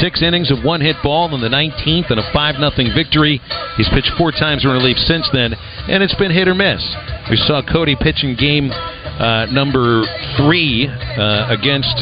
[0.00, 3.40] Six innings of one hit ball in the 19th and a 5 0 victory.
[3.76, 5.54] He's pitched four times in relief since then,
[5.88, 6.82] and it's been hit or miss.
[7.30, 8.70] We saw Cody pitching game
[9.18, 10.04] uh, number
[10.36, 11.94] three uh, against.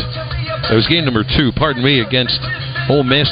[0.71, 2.39] It was game number two, pardon me, against
[2.89, 3.29] Ole Miss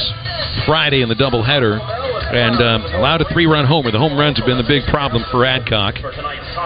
[0.66, 3.90] Friday in the doubleheader, and um, allowed a three-run homer.
[3.90, 5.96] The home runs have been the big problem for Adcock.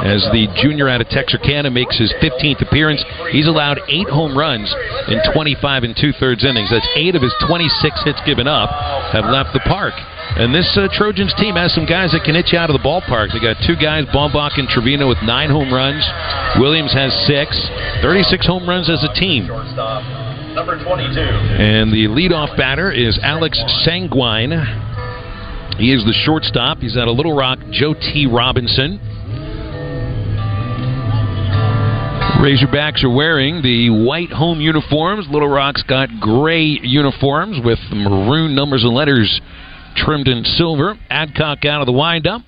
[0.03, 4.73] As the junior out of Texarkana makes his 15th appearance, he's allowed eight home runs
[5.09, 6.71] in 25 and two-thirds innings.
[6.71, 8.71] That's eight of his 26 hits given up
[9.13, 9.95] have left the park.
[10.35, 12.81] And this uh, Trojans team has some guys that can hit you out of the
[12.81, 13.37] ballpark.
[13.37, 16.01] They got two guys, Baumbach and Trevino, with nine home runs.
[16.59, 17.53] Williams has six.
[18.01, 19.47] 36 home runs as a team.
[19.47, 21.21] Number 22.
[21.21, 24.53] And the leadoff batter is Alex Sanguine.
[25.77, 26.79] He is the shortstop.
[26.79, 28.27] He's at a Little Rock, Joe T.
[28.27, 29.01] Robinson.
[32.41, 35.27] Razorbacks are wearing the white home uniforms.
[35.31, 39.41] Little Rock's got gray uniforms with maroon numbers and letters
[39.97, 40.99] trimmed in silver.
[41.11, 42.43] Adcock out of the windup.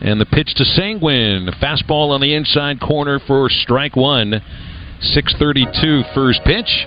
[0.00, 1.48] And the pitch to Sanguine.
[1.48, 4.42] A fastball on the inside corner for strike one.
[5.00, 6.86] 632 first pitch.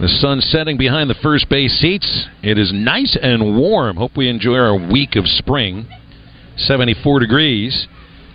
[0.00, 2.26] The sun setting behind the first base seats.
[2.42, 3.96] It is nice and warm.
[3.96, 5.86] Hope we enjoy our week of spring.
[6.56, 7.86] 74 degrees.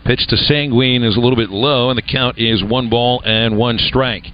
[0.05, 3.57] Pitch to Sanguine is a little bit low, and the count is one ball and
[3.57, 4.25] one strike.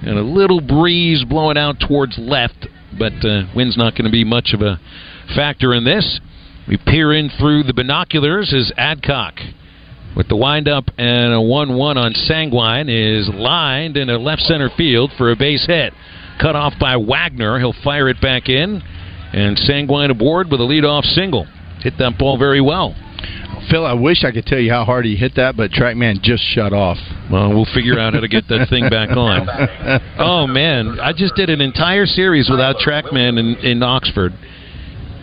[0.00, 2.66] And a little breeze blowing out towards left,
[2.98, 4.80] but uh, wind's not going to be much of a
[5.34, 6.20] factor in this.
[6.68, 9.34] We peer in through the binoculars as Adcock
[10.16, 15.10] with the windup and a 1 1 on Sanguine is lined into left center field
[15.16, 15.92] for a base hit.
[16.40, 17.58] Cut off by Wegner.
[17.58, 18.82] He'll fire it back in,
[19.32, 21.46] and Sanguine aboard with a leadoff single.
[21.80, 22.94] Hit that ball very well.
[23.70, 26.42] Phil, I wish I could tell you how hard he hit that, but TrackMan just
[26.42, 26.98] shut off.
[27.30, 29.48] Well, we'll figure out how to get that thing back on.
[30.18, 34.32] Oh man, I just did an entire series without TrackMan in, in Oxford.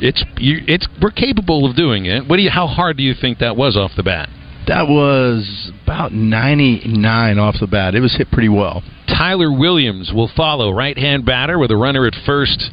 [0.02, 2.28] It's you, it's we're capable of doing it.
[2.28, 2.50] What do you?
[2.50, 4.30] How hard do you think that was off the bat?
[4.68, 7.96] That was about 99 off the bat.
[7.96, 8.84] It was hit pretty well.
[9.08, 12.70] Tyler Williams will follow, right hand batter with a runner at first.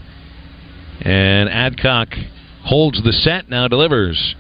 [1.01, 2.09] And Adcock
[2.65, 4.35] holds the set, now delivers.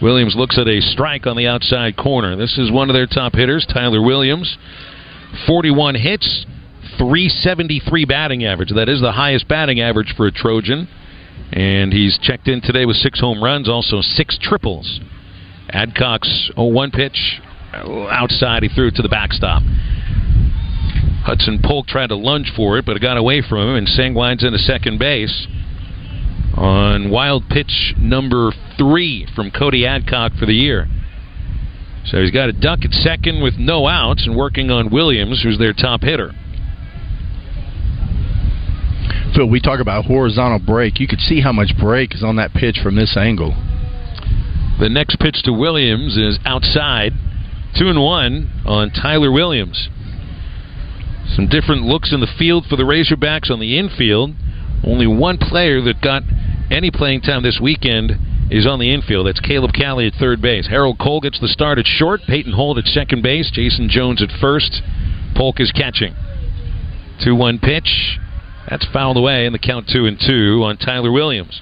[0.00, 2.36] Williams looks at a strike on the outside corner.
[2.36, 4.56] This is one of their top hitters, Tyler Williams.
[5.46, 6.46] 41 hits,
[6.96, 8.70] 373 batting average.
[8.74, 10.88] That is the highest batting average for a Trojan.
[11.52, 15.00] And he's checked in today with six home runs, also six triples.
[15.70, 17.40] Adcock's 0-1 pitch
[17.72, 18.62] uh, outside.
[18.62, 19.62] He threw it to the backstop.
[21.24, 24.44] Hudson Polk tried to lunge for it, but it got away from him, and Sanguine's
[24.44, 25.46] into second base
[26.56, 30.88] on wild pitch number three from Cody Adcock for the year.
[32.06, 35.58] So he's got a duck at second with no outs and working on Williams, who's
[35.58, 36.32] their top hitter.
[39.34, 40.98] Phil, we talk about horizontal break.
[40.98, 43.54] You could see how much break is on that pitch from this angle.
[44.80, 47.12] The next pitch to Williams is outside,
[47.78, 49.88] two and one on Tyler Williams.
[51.34, 54.34] Some different looks in the field for the Razorbacks on the infield.
[54.82, 56.22] Only one player that got
[56.70, 58.12] any playing time this weekend
[58.50, 59.26] is on the infield.
[59.26, 60.66] That's Caleb Cali at third base.
[60.66, 62.22] Harold Coll gets the start at short.
[62.26, 63.50] Peyton Holt at second base.
[63.52, 64.82] Jason Jones at first.
[65.36, 66.16] Polk is catching.
[67.22, 68.18] 2 1 pitch.
[68.70, 71.60] That's fouled away in the count 2 and 2 on Tyler Williams.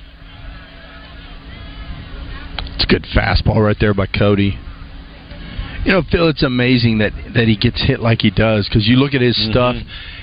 [2.75, 4.59] It's a good fastball right there by Cody.
[5.85, 8.97] You know, Phil, it's amazing that that he gets hit like he does because you
[8.97, 9.51] look at his Mm-hmm.
[9.51, 9.77] stuff,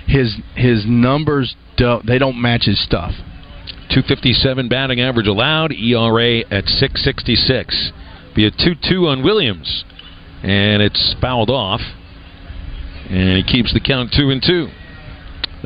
[0.05, 3.13] his his numbers don't they don't match his stuff.
[3.89, 7.91] 257 batting average allowed, ERA at 666.
[8.35, 9.85] Be a 2 2 on Williams.
[10.43, 11.81] And it's fouled off.
[13.09, 14.67] And he keeps the count 2 and 2.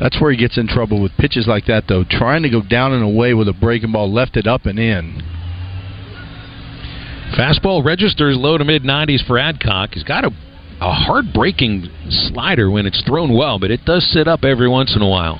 [0.00, 2.04] That's where he gets in trouble with pitches like that, though.
[2.08, 5.20] Trying to go down and away with a breaking ball, left it up and in.
[7.36, 9.90] Fastball registers low to mid 90s for Adcock.
[9.92, 10.30] He's got a,
[10.80, 14.96] a hard breaking slider when it's thrown well, but it does sit up every once
[14.96, 15.38] in a while.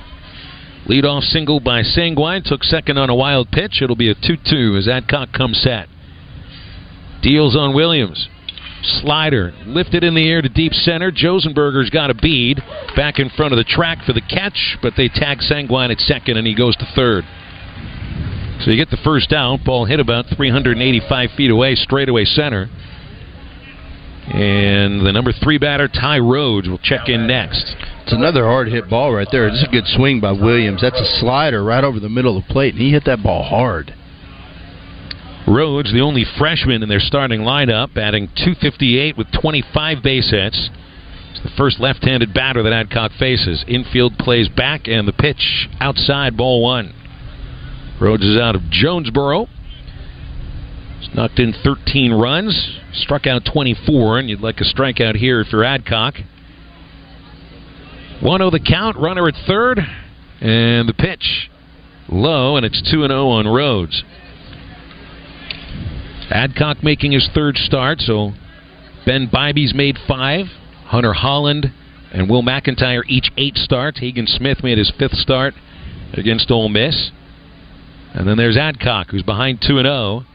[0.87, 2.43] Leadoff single by Sanguine.
[2.45, 3.81] Took second on a wild pitch.
[3.81, 5.87] It'll be a 2 2 as Adcock comes set.
[7.23, 8.27] Deals on Williams.
[8.83, 11.11] Slider lifted in the air to deep center.
[11.11, 12.61] Josenberger's got a bead
[12.95, 16.37] back in front of the track for the catch, but they tag Sanguine at second
[16.37, 17.23] and he goes to third.
[18.61, 19.63] So you get the first out.
[19.63, 22.69] Ball hit about 385 feet away, straightaway center.
[24.27, 27.75] And the number three batter, Ty Rhodes, will check in next.
[28.03, 29.47] It's another hard hit ball right there.
[29.47, 30.81] It's a good swing by Williams.
[30.81, 33.43] That's a slider right over the middle of the plate, and he hit that ball
[33.43, 33.93] hard.
[35.47, 40.69] Rhodes, the only freshman in their starting lineup, batting 258 with 25 base hits.
[41.31, 43.65] It's the first left handed batter that Adcock faces.
[43.67, 46.93] Infield plays back, and the pitch outside, ball one.
[47.99, 49.47] Rhodes is out of Jonesboro.
[50.99, 55.51] He's knocked in 13 runs, struck out 24, and you'd like a strikeout here if
[55.51, 56.15] you're Adcock.
[58.21, 59.79] 1 0 the count, runner at third,
[60.39, 61.49] and the pitch
[62.07, 64.03] low, and it's 2 0 on Rhodes.
[66.31, 68.31] Adcock making his third start, so
[69.05, 70.45] Ben Bybee's made five.
[70.85, 71.71] Hunter Hollan
[72.11, 73.99] and Will McEntire each eight starts.
[73.99, 75.53] Hagen Smith made his fifth start
[76.13, 77.11] against Ole Miss.
[78.13, 80.25] And then there's Adcock, who's behind 2 0.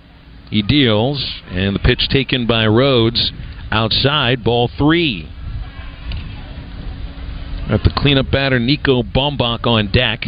[0.51, 3.33] He deals, and the pitch taken by Rhodes
[3.71, 5.29] outside, ball three.
[7.69, 10.27] At the cleanup batter, Nico Baumbach on deck.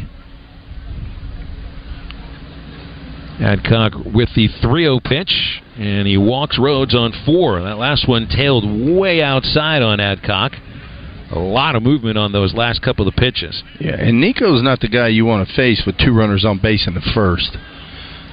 [3.40, 7.62] Adcock with the 3 0 pitch, and he walks Rhodes on four.
[7.62, 8.64] That last one tailed
[8.96, 10.52] way outside on Adcock.
[11.30, 13.62] A lot of movement on those last couple of pitches.
[13.78, 16.86] Yeah, and Nico's not the guy you want to face with two runners on base
[16.86, 17.56] in the first.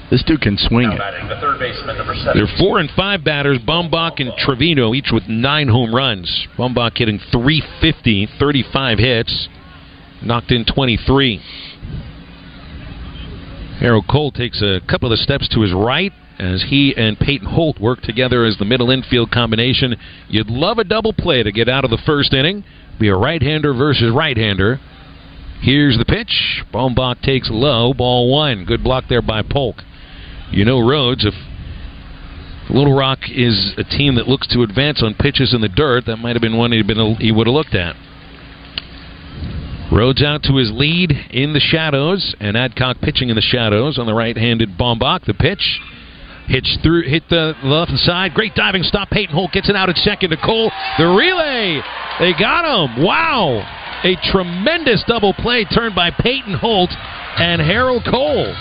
[0.10, 0.98] This dude can swing it.
[0.98, 2.41] The third baseman, number There seven.
[2.44, 6.48] are four and five batters, Baumbach and Trevino, each with nine home runs.
[6.58, 9.50] Baumbach hitting 350, 35 hits,
[10.22, 11.41] knocked in 23.
[13.80, 17.80] Harold Coll takes a couple of steps to his right as he and Peyton Holt
[17.80, 19.96] work together as the middle infield combination.
[20.28, 22.64] You'd love a double play to get out of the first inning.
[23.00, 24.80] Be a right-hander versus right-hander.
[25.62, 26.64] Here's the pitch.
[26.74, 28.66] Baumbach takes low, ball one.
[28.66, 29.78] Good block there by Polk.
[30.52, 31.34] You know Rhodes, if
[32.70, 36.18] Little Rock is a team that looks to advance on pitches in the dirt, that
[36.18, 37.96] might have been one he'd been he would have looked at.
[39.91, 44.08] Rhodes out to his lead in the shadows, and Adcock pitching in the shadows on
[44.08, 45.26] the right-handed Baumbach.
[45.26, 45.80] The pitch
[46.48, 48.34] hits through, hit the left side.
[48.34, 49.10] Great diving stop.
[49.10, 50.71] Peyton Holt gets it out at second to Coll.
[50.98, 51.82] The relay,
[52.19, 53.04] they got him.
[53.04, 53.62] Wow,
[54.04, 56.91] a tremendous double play turned by Peyton Holt
[57.38, 58.54] and Harold Coll.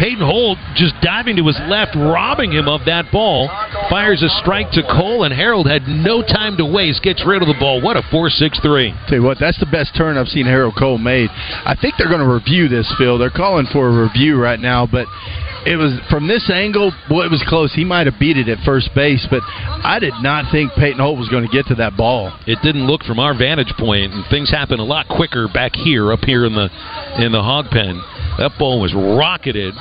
[0.00, 3.48] Peyton Holt just diving to his left, robbing him of that ball.
[3.90, 7.02] Fires a strike to Coll, and Harold had no time to waste.
[7.02, 7.82] Gets rid of the ball.
[7.82, 8.94] What a 4 6 3.
[9.08, 11.28] Tell you what, that's the best turn I've seen Harold Coll made.
[11.28, 13.18] I think they're going to review this, Phil.
[13.18, 15.04] They're calling for a review right now, but
[15.66, 16.92] it was from this angle.
[17.10, 17.74] Boy, it was close.
[17.74, 21.18] He might have beat it at first base, but I did not think Peyton Holt
[21.18, 22.32] was going to get to that ball.
[22.46, 26.10] It didn't look from our vantage point, and things happen a lot quicker back here,
[26.10, 26.72] up here in the
[27.20, 28.00] in the hog pen.
[28.40, 29.74] That ball was rocketed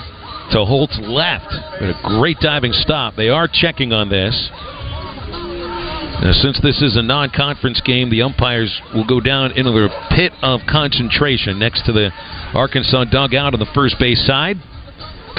[0.52, 1.48] to Holt's left.
[1.80, 3.15] But a great diving stop.
[3.15, 4.36] They are checking on this.
[6.19, 9.88] Now, since this is a non conference game, the umpires will go down into the
[10.12, 12.12] pit of concentration next to the
[12.54, 14.58] Arkansas dugout on the first base side.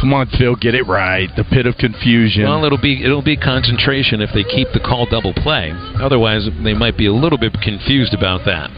[0.01, 1.29] Come on, Phil, get it right.
[1.37, 2.45] The pit of confusion.
[2.45, 5.73] Well, it'll be it'll be concentration if they keep the call double play.
[6.01, 8.71] Otherwise, they might be a little bit confused about that.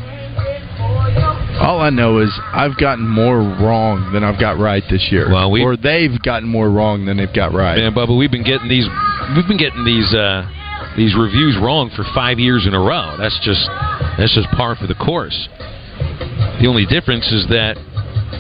[1.63, 5.31] All I know is I've gotten more wrong than I've got right this year.
[5.31, 7.79] Well, we- or they've gotten more wrong than they've got right.
[7.79, 8.87] Man, Bubba, we've been getting these
[9.37, 10.43] we've been getting these uh,
[10.97, 13.15] these reviews wrong for five years in a row.
[13.17, 13.63] That's just
[14.19, 15.49] that's just par for the course.
[16.61, 17.79] The only difference is that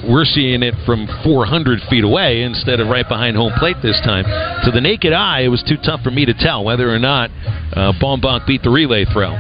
[0.08, 4.24] we're seeing it from 400 feet away instead of right behind home plate this time.
[4.64, 7.30] To the naked eye, it was too tough for me to tell whether or not
[7.72, 9.30] uh, Baumbach beat the relay throw.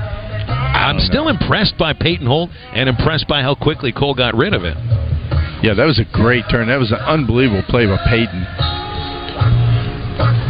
[0.52, 4.64] I'm still impressed by Peyton Holt and impressed by how quickly Coll got rid of
[4.64, 4.76] it.
[5.62, 6.68] Yeah, that was a great turn.
[6.68, 8.46] That was an unbelievable play by Peyton.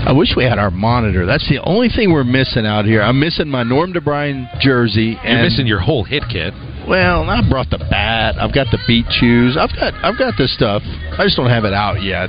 [0.02, 1.26] I wish we had our monitor.
[1.26, 3.02] That's the only thing we're missing out here.
[3.02, 5.16] I'm missing my Norm DeBriyn jersey.
[5.22, 6.52] You're missing your whole hit kit.
[6.88, 8.34] Well, I brought the bat.
[8.38, 9.56] I've got the beat shoes.
[9.56, 10.82] I've got I've got this stuff.
[10.82, 12.28] I just don't have it out yet.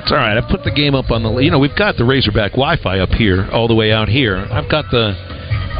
[0.00, 0.38] It's all right.
[0.38, 1.30] I put the game up on the.
[1.44, 4.36] You know, we've got the Razorback Wi-Fi up here, all the way out here.
[4.36, 5.12] I've got the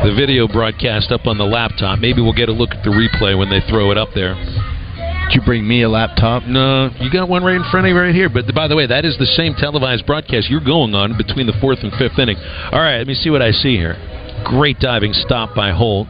[0.03, 1.99] the video broadcast up on the laptop.
[1.99, 4.35] Maybe we'll get a look at the replay when they throw it up there.
[4.35, 6.43] Did you bring me a laptop?
[6.45, 8.29] No, you got one right in front of you right here.
[8.29, 11.55] But by the way, that is the same televised broadcast you're going on between the
[11.61, 12.37] fourth and fifth inning.
[12.37, 13.97] All right, let me see what I see here.
[14.45, 16.09] Great diving stop by Holt.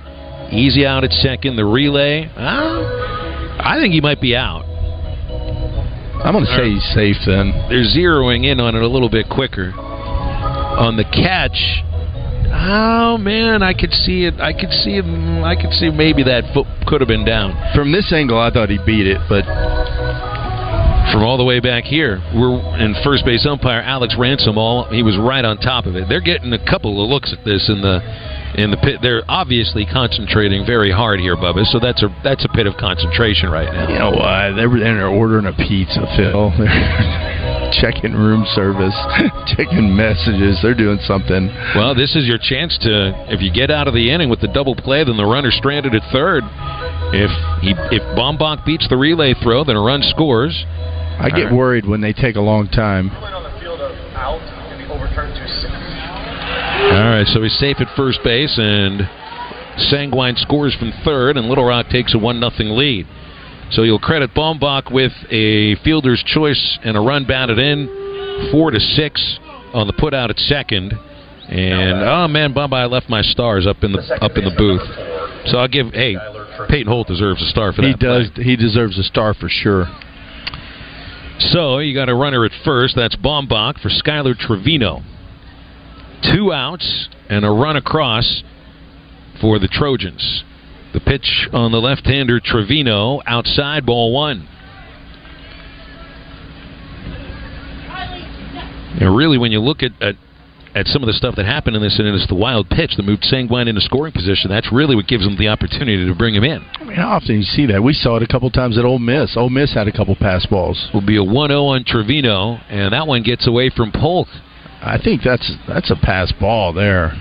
[0.51, 1.57] Easy out at second.
[1.57, 2.26] The relay.
[2.34, 4.64] Uh, I think he might be out.
[6.24, 7.53] I'm going to say he's safe then.
[7.68, 9.72] They're zeroing in on it a little bit quicker.
[9.72, 11.82] On the catch,
[12.62, 14.40] oh man, I could see it.
[14.40, 15.04] I could see it.
[15.04, 17.54] I could see maybe that foot could have been down.
[17.74, 19.44] From this angle, I thought he beat it, but
[21.12, 24.56] from all the way back here, we're in first base umpire Alex Ransom.
[24.56, 26.08] All he was right on top of it.
[26.08, 28.00] They're getting a couple of looks at this in the
[28.56, 29.00] in the pit.
[29.02, 31.64] They're obviously concentrating very hard here, Bubba.
[31.66, 33.88] So that's a that's a pit of concentration right now.
[33.88, 34.56] You know what?
[34.56, 36.52] They're, they're ordering a pizza, Phil.
[37.80, 38.94] Checking room service,
[39.56, 40.60] checking messages.
[40.62, 41.48] They're doing something.
[41.74, 44.48] Well, this is your chance to if you get out of the inning with the
[44.48, 46.44] double play, then the runner stranded at third.
[47.12, 47.30] If
[47.62, 50.64] he if Baumbach beats the relay throw, then a run scores.
[51.18, 51.54] I get right.
[51.54, 53.10] worried when they take a long time.
[56.92, 59.02] All right, so he's safe at first base, and
[59.88, 63.06] Sanguine scores from third, and Little Rock takes a one nothing lead.
[63.72, 68.78] So you'll credit Baumbach with a fielder's choice and a run batted in, four to
[68.78, 69.38] six
[69.72, 70.92] on the put out at second.
[71.48, 74.82] And oh man, Bubba, I left my stars up in the up in the booth.
[75.50, 76.16] So I'll give hey,
[76.68, 77.88] Peyton Holt deserves a star for that.
[77.88, 78.30] He does.
[78.34, 78.44] play.
[78.44, 79.86] He deserves a star for sure.
[81.38, 82.94] So you got a runner at first.
[82.94, 85.02] That's Baumbach for Skylar Trevino.
[86.32, 88.42] Two outs and a run across
[89.40, 90.44] for the Trojans.
[90.93, 94.49] The pitch on the left-hander Trevino outside ball one.
[99.01, 100.16] And really, when you look at, at
[100.74, 103.05] at some of the stuff that happened in this inning, it's the wild pitch that
[103.05, 104.51] moved Sanguine into scoring position.
[104.51, 106.64] That's really what gives them the opportunity to bring him in.
[106.74, 107.82] I mean, how often you see that?
[107.82, 109.36] We saw it a couple times at Ole Miss.
[109.36, 110.88] Ole Miss had a couple pass balls.
[110.95, 114.28] Will be a 1-0 on Trevino, and that one gets away from Polk.
[114.80, 117.12] I think that's that's a pass ball there.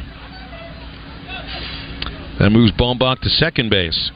[2.42, 4.10] That moves Baumbach to second base.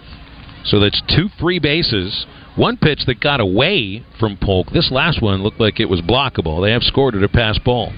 [0.63, 2.25] So that's two free bases.
[2.55, 4.71] One pitch that got away from Polk.
[4.73, 6.65] This last one looked like it was blockable.
[6.65, 7.93] They have scored it a pass ball.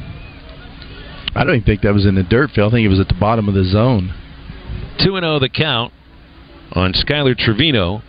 [1.34, 2.67] I don't even think that was in the dirt, Phil.
[2.67, 4.13] I think it was at the bottom of the zone.
[4.99, 5.93] 2 0 the count
[6.73, 8.01] on Skylar Trevino.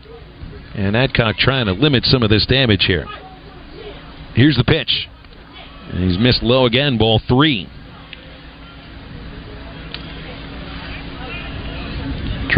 [0.74, 3.06] And Adcock trying to limit some of this damage here.
[4.34, 5.06] Here's the pitch.
[5.92, 7.68] And he's missed low again, ball three.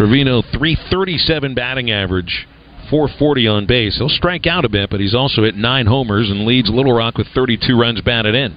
[0.00, 2.48] Trevino, 337 batting average,
[2.88, 3.98] 440 on base.
[3.98, 7.18] He'll strike out a bit, but he's also hit nine homers and leads Little Rock
[7.18, 8.56] with 32 runs batted in.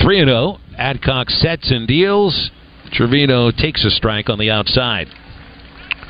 [0.00, 0.60] 3 0.
[0.78, 2.52] Adcock sets and deals.
[2.92, 5.08] Trevino takes a strike on the outside.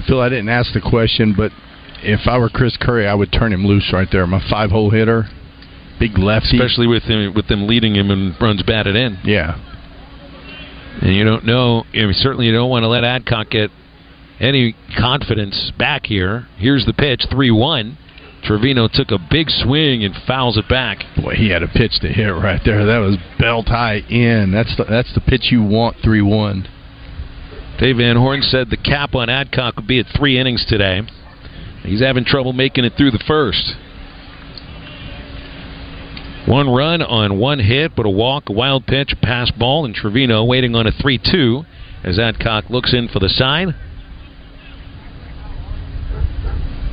[0.06, 1.52] Phil, I didn't ask the question, but
[2.02, 4.26] if I were Chris Curry, I would turn him loose right there.
[4.26, 5.24] My five hole hitter,
[5.98, 6.58] big lefty.
[6.58, 9.20] Especially with him, with them leading him and runs batted in.
[9.24, 9.58] Yeah.
[11.02, 13.70] And you don't know, mean, certainly you don't want to let Adcock get
[14.40, 16.46] any confidence back here.
[16.56, 17.98] Here's the pitch, 3 1.
[18.44, 20.98] Trevino took a big swing and fouls it back.
[21.16, 22.86] Boy, he had a pitch to hit right there.
[22.86, 24.52] That was belt high in.
[24.52, 26.68] That's the, that's the pitch you want, 3 1.
[27.78, 31.02] Dave Van Horn said the cap on Adcock would be at three innings today.
[31.82, 33.74] He's having trouble making it through the first.
[36.46, 39.94] One run on one hit, but a walk, a wild pitch, a pass ball, and
[39.94, 41.64] Trevino waiting on a 3 2
[42.04, 43.74] as Adcock looks in for the sign.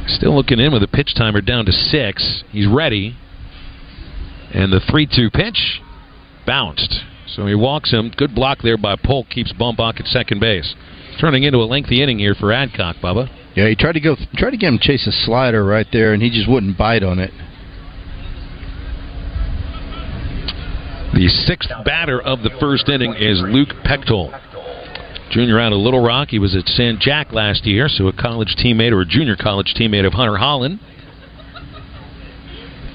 [0.07, 2.43] Still looking in with a pitch timer down to six.
[2.51, 3.15] He's ready.
[4.51, 5.81] And the 3 2 pitch
[6.47, 7.01] bounced.
[7.27, 8.11] So he walks him.
[8.15, 9.29] Good block there by Polk.
[9.29, 10.75] Keeps Baumbach at second base.
[11.19, 13.29] Turning into a lengthy inning here for Adcock, Bubba.
[13.55, 16.23] Yeah, he tried to go, tried to get him chase a slider right there, and
[16.23, 17.31] he just wouldn't bite on it.
[21.13, 24.33] The sixth batter of the first inning is Luke Pechtold.
[25.29, 26.29] Junior out of Little Rock.
[26.29, 29.75] He was at San Jac last year, so a college teammate or a junior college
[29.77, 30.79] teammate of Hunter Hollan.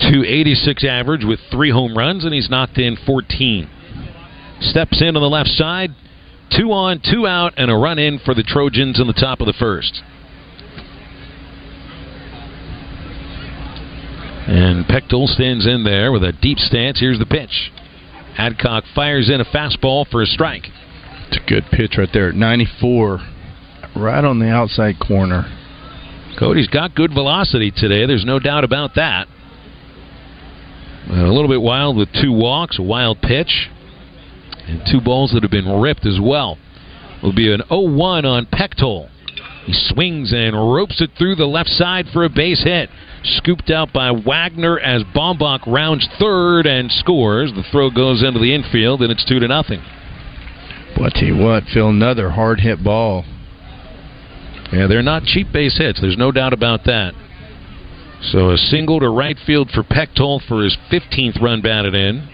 [0.01, 3.71] 286 average with three home runs, and he's knocked in 14.
[4.63, 5.91] Steps in on the left side.
[6.51, 9.47] Two on, two out, and a run in for the Trojans in the top of
[9.47, 10.03] the first.
[14.49, 16.99] And Pechtel stands in there with a deep stance.
[16.99, 17.71] Here's the pitch.
[18.39, 20.69] Adcock fires in a fastball for a strike.
[21.27, 23.21] It's a good pitch right there at 94,
[23.97, 25.45] right on the outside corner.
[26.39, 28.07] Cody's got good velocity today.
[28.07, 29.27] There's no doubt about that.
[31.11, 33.69] A little bit wild with two walks, a wild pitch,
[34.67, 36.59] and two balls that have been ripped as well.
[37.23, 39.09] Will be an 0-1 on Pechtel.
[39.65, 42.89] He swings and ropes it through the left side for a base hit.
[43.23, 47.53] Scooped out by Wegner as Baumbach rounds third and scores.
[47.53, 49.83] The throw goes into the infield, and it's two to nothing.
[51.01, 53.25] I tell you what, Phil, another hard hit ball.
[54.73, 56.01] Yeah, they're not cheap base hits.
[56.01, 57.15] There's no doubt about that.
[58.33, 62.29] So a single to right field for Pechtel for his 15th run batted in.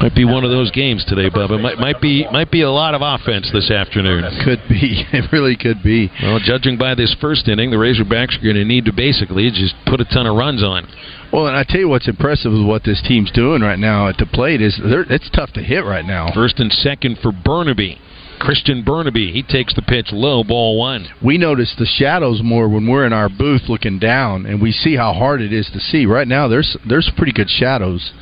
[0.00, 1.60] Might be one of those games today, Bubba.
[1.60, 4.24] Might, might be might be a lot of offense this afternoon.
[4.44, 5.04] Could be.
[5.14, 6.10] It really could be.
[6.22, 9.74] Well, judging by this first inning, the Razorbacks are going to need to basically just
[9.86, 10.88] put a ton of runs on.
[11.32, 14.18] Well, and I tell you what's impressive with what this team's doing right now at
[14.18, 16.32] the plate is it's tough to hit right now.
[16.34, 18.00] First and second for Burnaby.
[18.40, 21.06] Christian Burnaby, he takes the pitch low, ball one.
[21.22, 24.96] We notice the shadows more when we're in our booth looking down, and we see
[24.96, 26.04] how hard it is to see.
[26.04, 28.12] Right now, there's there's pretty good shadows.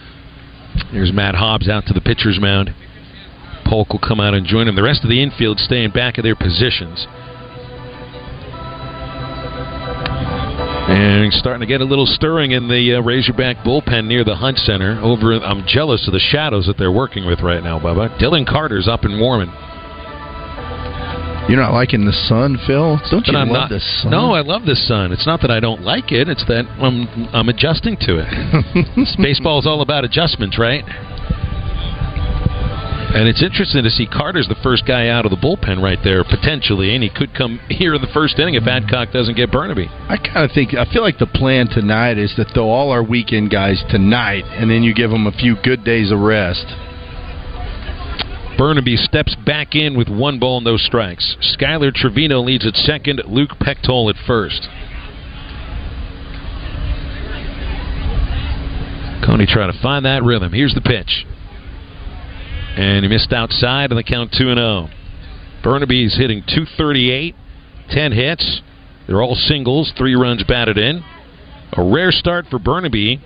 [0.91, 2.75] Here's Matt Hobbs out to the pitcher's mound.
[3.65, 4.77] Polk will come out and join him.
[4.77, 7.07] The rest of the infield staying back of their positions.
[10.89, 14.59] And starting to get a little stirring in the uh, Razorback bullpen near the Hunt
[14.59, 15.01] Center.
[15.01, 18.19] Over, I'm jealous of the shadows that they're working with right now, Bubba.
[18.21, 19.49] Dylan Carter's up and warming.
[21.49, 23.01] You're not liking the sun, Phil?
[23.11, 24.11] Don't you I'm love not, the sun?
[24.11, 25.13] No, I love the sun.
[25.13, 26.29] It's not that I don't like it.
[26.29, 29.19] It's that I'm I'm adjusting to it.
[29.23, 30.85] Baseball is all about adjustments, right?
[33.15, 36.25] And it's interesting to see Carter's the first guy out of the bullpen right there,
[36.25, 39.87] potentially, and he could come here in the first inning if Adcock doesn't get Burnaby.
[40.09, 43.03] I kind of think I feel like the plan tonight is to throw all our
[43.03, 46.65] weekend guys tonight, and then you give them a few good days of rest.
[48.59, 51.37] Burnaby steps back in with one ball, no strikes.
[51.59, 53.23] Skylar Trevino leads at second.
[53.27, 54.69] Luke Pechtel at first.
[59.25, 60.53] Coney trying to find that rhythm.
[60.53, 61.25] Here's the pitch.
[62.77, 64.89] And he missed outside on the count 2 0.
[65.63, 67.35] Burnaby's hitting 238,
[67.91, 68.61] 10 hits.
[69.07, 71.05] They're all singles, three runs batted in.
[71.75, 73.21] A rare start for Burnaby.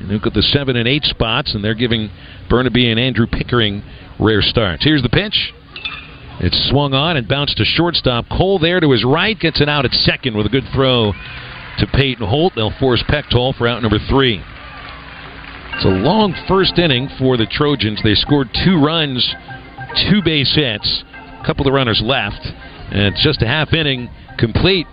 [0.00, 2.10] And look at the 7 and 8 spots, and they're giving
[2.48, 3.82] Burnaby and Andrew Pickering
[4.18, 4.84] rare starts.
[4.84, 5.52] Here's the pitch.
[6.40, 8.24] It's swung on and bounced to shortstop.
[8.30, 11.86] Coll there to his right gets it out at second with a good throw to
[11.92, 12.54] Peyton Holt.
[12.56, 14.42] They'll force Pechtel for out number three.
[15.74, 18.00] It's a long first inning for the Trojans.
[18.02, 19.34] They scored two runs,
[20.10, 21.04] two base hits,
[21.40, 22.40] a couple of runners left,
[22.90, 24.86] and it's just a half inning complete.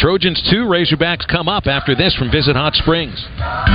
[0.00, 3.20] Trojans 2, Razorbacks come up after this from Visit Hot Springs.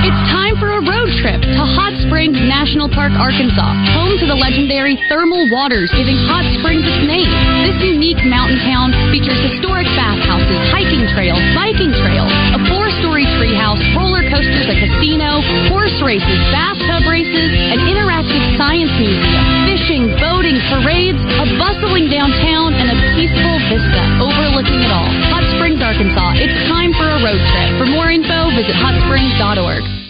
[0.02, 4.34] It's time for a road trip to Hot Springs National Park, Arkansas, home to the
[4.34, 7.30] legendary thermal waters giving Hot Springs its name.
[7.62, 14.26] This unique mountain town features historic bathhouses, hiking trails, biking trails, a four-story treehouse, roller
[14.26, 15.38] coasters, a casino,
[15.70, 22.90] horse races, bathtub races, an interactive science museum, fishing, boating, parades, a bustling downtown, and
[22.90, 25.06] a peaceful vista overlooking it all.
[25.30, 25.46] Hot
[25.96, 26.36] Arkansas.
[26.36, 27.80] It's time for a road trip.
[27.80, 30.05] For more info, visit hotsprings.org.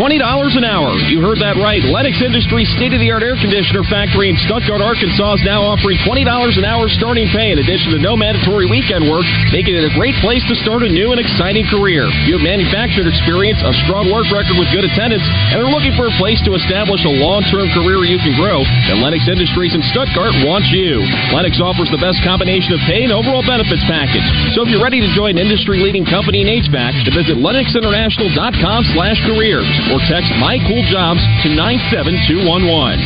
[0.00, 0.96] $20 an hour.
[1.12, 1.84] You heard that right.
[1.84, 6.00] Lennox Industries state of the art air conditioner factory in Stuttgart, Arkansas is now offering
[6.08, 9.92] $20 an hour starting pay in addition to no mandatory weekend work, making it a
[9.92, 12.08] great place to start a new and exciting career.
[12.24, 15.20] You have manufactured experience, a strong work record with good attendance,
[15.52, 18.64] and are looking for a place to establish a long term career you can grow,
[18.88, 21.04] then Lennox Industries in Stuttgart wants you.
[21.36, 24.24] Lennox offers the best combination of pay and overall benefits package.
[24.56, 29.20] So if you're ready to join an industry leading company in HVAC, visit lennoxinternational.com slash
[29.28, 32.98] careers or text My Cool Jobs to 97211.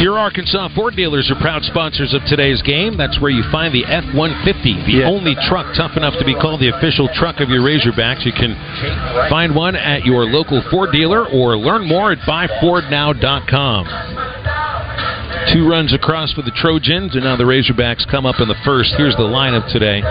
[0.00, 2.96] Your Arkansas Ford dealers are proud sponsors of today's game.
[2.96, 6.60] That's where you find the F 150, the only truck tough enough to be called
[6.60, 8.26] the official truck of your Razorbacks.
[8.26, 8.54] You can
[9.30, 14.33] find one at your local Ford dealer or learn more at buyfordnow.com.
[15.54, 18.90] Two runs across for the Trojans, and now the Razorbacks come up in the first.
[18.98, 20.02] Here's the lineup today.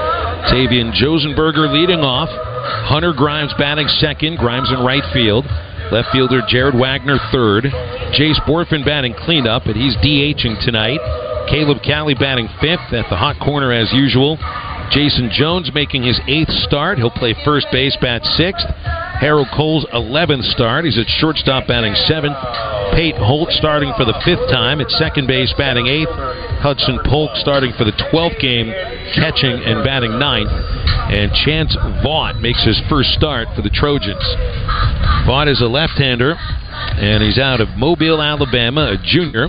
[0.47, 2.31] Tavian Josenberger leading off.
[2.87, 4.37] Hunter Grimes batting second.
[4.39, 5.43] Grimes in right field.
[5.91, 7.65] Left fielder Jared Wegner third.
[8.15, 11.03] Jace Bohrofen batting cleanup, but he's DHing tonight.
[11.51, 14.39] Caleb Cali batting fifth at the hot corner as usual.
[14.95, 16.97] Jason Jones making his eighth start.
[16.97, 18.63] He'll play first base, bat sixth.
[19.23, 20.83] Harold Coll's 11th start.
[20.83, 22.35] He's at shortstop batting seventh.
[22.91, 26.11] Pate Holt starting for the fifth time at second base batting eighth.
[26.59, 28.67] Hudson Polk starting for the 12th game,
[29.15, 30.51] catching and batting ninth.
[30.51, 31.71] And Chance
[32.03, 34.19] Vaught makes his first start for the Trojans.
[35.23, 39.47] Vaught is a left-hander, and he's out of Mobile, Alabama, a junior.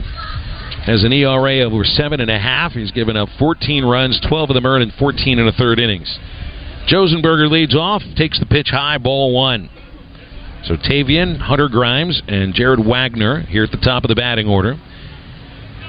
[0.86, 2.78] Has an ERA of over seven and a half.
[2.78, 6.16] He's given up 14 runs, 12 of them earned in 14 and a third innings.
[6.88, 9.70] Josenberger leads off, takes the pitch high, ball one.
[10.64, 14.76] So Tavian, Hunter Grimes, and Jared Wegner here at the top of the batting order.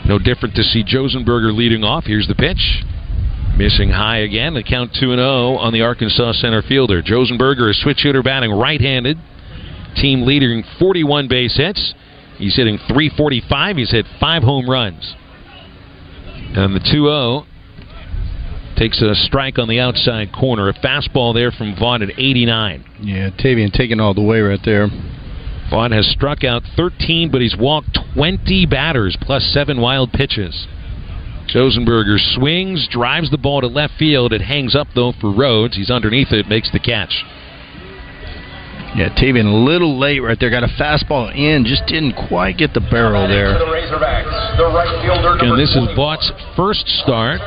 [0.06, 2.06] No different to see Josenberger leading off.
[2.06, 2.84] Here's the pitch.
[3.58, 4.54] Missing high again.
[4.54, 7.02] The count 2 0 on the Arkansas center fielder.
[7.02, 9.18] Josenberger, a switch hitter batting right handed.
[9.96, 11.94] Team leading 41 base hits.
[12.38, 13.78] He's hitting 345.
[13.78, 15.16] He's hit five home runs.
[16.56, 17.46] And the 2 0
[18.76, 20.70] takes a strike on the outside corner.
[20.70, 22.86] A fastball there from Vaught at 89.
[23.02, 24.88] Yeah, Tavian taking all the way right there.
[25.72, 30.68] Vaught has struck out 13, but he's walked 20 batters plus seven wild pitches.
[31.48, 34.34] Josenberger swings, drives the ball to left field.
[34.34, 35.76] It hangs up, though, for Rhodes.
[35.76, 37.24] He's underneath it, makes the catch.
[38.96, 40.50] Yeah, Tavian a little late right there.
[40.50, 43.52] Got a fastball in, just didn't quite get the barrel there.
[45.44, 47.42] And this is Vaught's first start.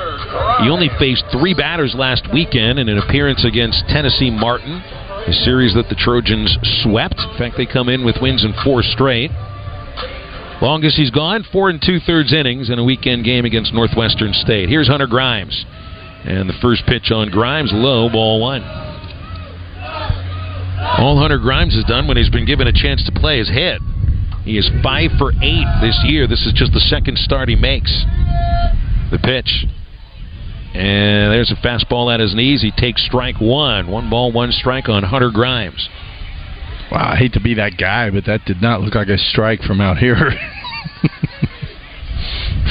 [0.61, 5.73] He only faced three batters last weekend in an appearance against Tennessee Martin, a series
[5.73, 6.53] that the Trojans
[6.85, 7.17] swept.
[7.17, 9.31] In fact, they come in with wins in four straight.
[10.61, 14.69] Longest he's gone, four and two thirds innings in a weekend game against Northwestern State.
[14.69, 15.65] Here's Hunter Grimes.
[16.25, 18.61] And the first pitch on Grimes, low, ball one.
[20.79, 23.81] All Hunter Grimes has done when he's been given a chance to play is hit.
[24.45, 26.27] He is five for eight this year.
[26.27, 28.05] This is just the second start he makes.
[29.11, 29.67] The pitch.
[30.75, 32.63] And there's a fastball at his knees.
[32.63, 33.91] He takes strike one.
[33.91, 35.89] One ball, one strike on Hunter Grimes.
[36.91, 39.61] Wow, I hate to be that guy, but that did not look like a strike
[39.63, 40.17] from out here.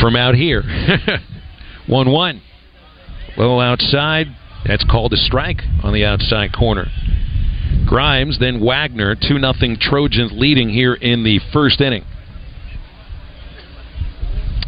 [0.01, 0.63] from out here.
[1.87, 2.41] 1 1.
[3.37, 4.27] Low outside.
[4.65, 6.87] That's called a strike on the outside corner.
[7.85, 12.03] Grimes, then Wegner, 2 0 Trojans leading here in the first inning.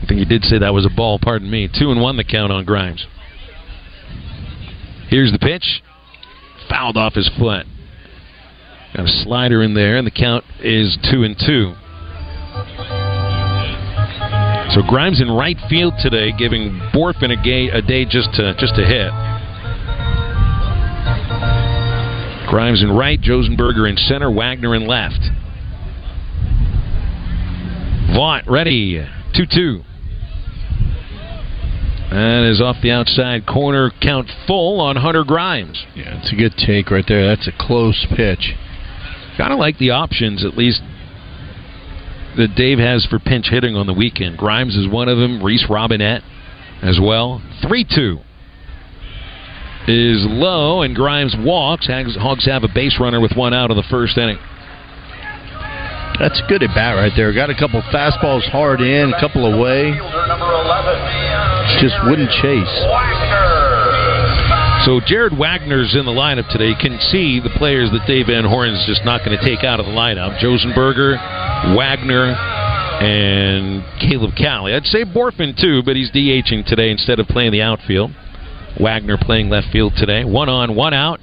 [0.01, 1.67] I think you did say that was a ball, pardon me.
[1.67, 3.05] 2 and 1 the count on Grimes.
[5.09, 5.81] Here's the pitch.
[6.69, 7.65] Fouled off his foot.
[8.95, 11.73] Got a slider in there, and the count is 2 and 2.
[14.73, 18.85] So Grimes in right field today, giving Bohrofen a, a day just to just to
[18.85, 19.11] hit.
[22.49, 25.19] Grimes in right, Josenberger in center, Wegner in left.
[28.17, 29.83] Vaught ready, 2 2.
[32.11, 35.85] And is off the outside corner, count full on Hunter Grimes.
[35.95, 37.27] Yeah, it's a good take right there.
[37.27, 38.55] That's a close pitch.
[39.37, 40.81] Kind of like the options, at least,
[42.35, 44.39] that Dave has for pinch hitting on the weekend.
[44.39, 46.23] Grimes is one of them, Reese Robinette
[46.81, 47.43] as well.
[47.61, 48.21] 3 2
[49.89, 51.87] is low, and Grimes walks.
[51.87, 54.37] Hogs have a base runner with one out of the first inning.
[56.19, 57.33] That's a good at bat right there.
[57.33, 59.95] Got a couple fastballs hard in, a couple away.
[61.79, 62.75] Just wouldn't chase.
[64.85, 66.67] So Jared Wegner's in the lineup today.
[66.67, 69.79] You can see the players that Dave Van Horn's just not going to take out
[69.79, 70.39] of the lineup.
[70.39, 71.17] Josenberger,
[71.75, 72.35] Wegner,
[73.01, 74.73] and Caleb Cali.
[74.73, 78.11] I'd say Bohrofen too, but he's DHing today instead of playing the outfield.
[78.77, 80.23] Wegner playing left field today.
[80.23, 81.19] One on, one out.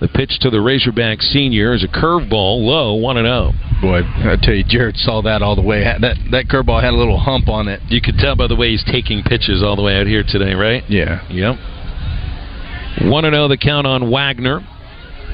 [0.00, 3.52] The pitch to the Razorback senior is a curveball, low, 1 and 0.
[3.80, 5.84] Boy, I tell you, Jared saw that all the way.
[5.84, 7.80] That that curveball had a little hump on it.
[7.88, 10.54] You could tell by the way he's taking pitches all the way out here today,
[10.54, 10.82] right?
[10.90, 11.26] Yeah.
[11.30, 13.10] Yep.
[13.10, 14.66] 1 and 0 the count on Wegner.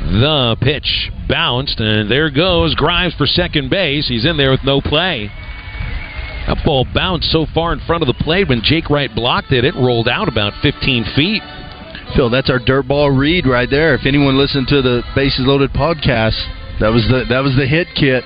[0.00, 4.08] The pitch bounced, and there goes Grimes for second base.
[4.08, 5.30] He's in there with no play.
[6.50, 9.64] That ball bounced so far in front of the plate when Jake Wright blocked it,
[9.64, 11.42] it rolled out about 15 feet.
[12.16, 13.94] Phil, that's our dirt ball read right there.
[13.94, 16.34] If anyone listened to the Bases Loaded podcast,
[16.80, 18.24] that was the that was the hit kit.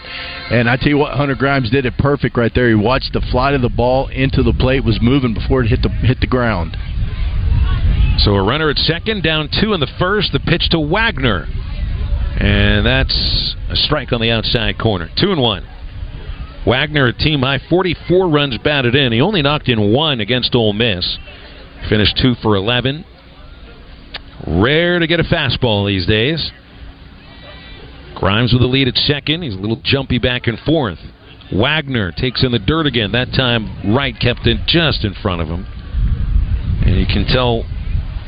[0.51, 2.70] And I tell you what, Hunter Grimes did it perfect right there.
[2.70, 5.83] He watched the flight of the ball into the plate was moving before it hit
[5.83, 6.79] the hit the ground.
[8.20, 10.33] So a runner at second, down two in the first.
[10.33, 11.45] The pitch to Wegner,
[12.41, 15.11] and that's a strike on the outside corner.
[15.14, 15.66] Two and one.
[16.67, 19.12] Wegner, a team high 44 runs batted in.
[19.12, 21.19] He only knocked in one against Ole Miss.
[21.89, 23.05] Finished two for 11.
[24.47, 26.51] Rare to get a fastball these days.
[28.15, 29.43] Grimes with the lead at second.
[29.43, 30.99] He's a little jumpy back and forth.
[31.53, 33.12] Wegner takes in the dirt again.
[33.12, 35.67] That time, Wright kept it just in front of him,
[36.87, 37.65] and you can tell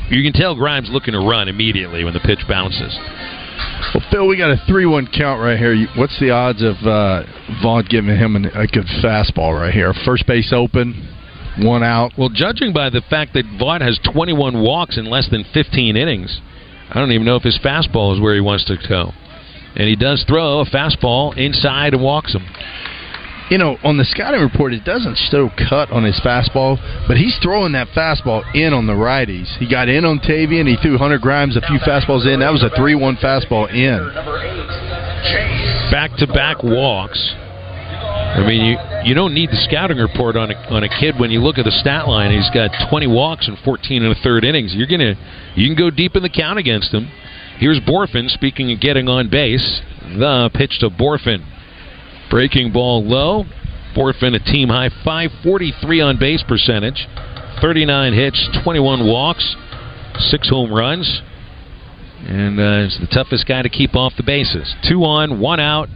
[0.09, 2.95] you can tell Grimes looking to run immediately when the pitch bounces.
[3.93, 5.87] Well, Phil, we got a three-one count right here.
[5.95, 7.23] What's the odds of uh,
[7.63, 9.93] Vaught giving him an, a good fastball right here?
[10.05, 11.15] First base open,
[11.59, 12.11] one out.
[12.17, 16.41] Well, judging by the fact that Vaught has 21 walks in less than 15 innings,
[16.89, 19.11] I don't even know if his fastball is where he wants to go.
[19.75, 22.45] And he does throw a fastball inside and walks him.
[23.49, 26.75] You know, on the scouting report, it doesn't show cut on his fastball,
[27.07, 29.47] but he's throwing that fastball in on the righties.
[29.57, 30.67] He got in on Tavian.
[30.67, 32.41] He threw Hunter Grimes a few fastballs in.
[32.41, 34.03] That was a three-one fastball in.
[35.91, 37.33] Back to back walks.
[38.35, 38.77] I mean, you
[39.07, 41.63] you don't need the scouting report on a on a kid when you look at
[41.63, 42.35] the stat line.
[42.35, 44.75] He's got 20 walks and 14 and a third innings.
[44.75, 45.15] You're gonna
[45.55, 47.09] you can go deep in the count against him.
[47.57, 48.29] Here's Bohrofen.
[48.29, 51.41] Speaking of getting on base, the pitch to Bohrofen.
[52.29, 53.45] Breaking ball low.
[53.95, 57.07] Bohrofen a team high 543 on base percentage,
[57.61, 59.55] 39 hits, 21 walks,
[60.29, 61.21] six home runs,
[62.27, 64.75] and uh, is the toughest guy to keep off the bases.
[64.87, 65.89] Two on, one out,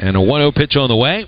[0.00, 1.26] and a 1 0 pitch on the way.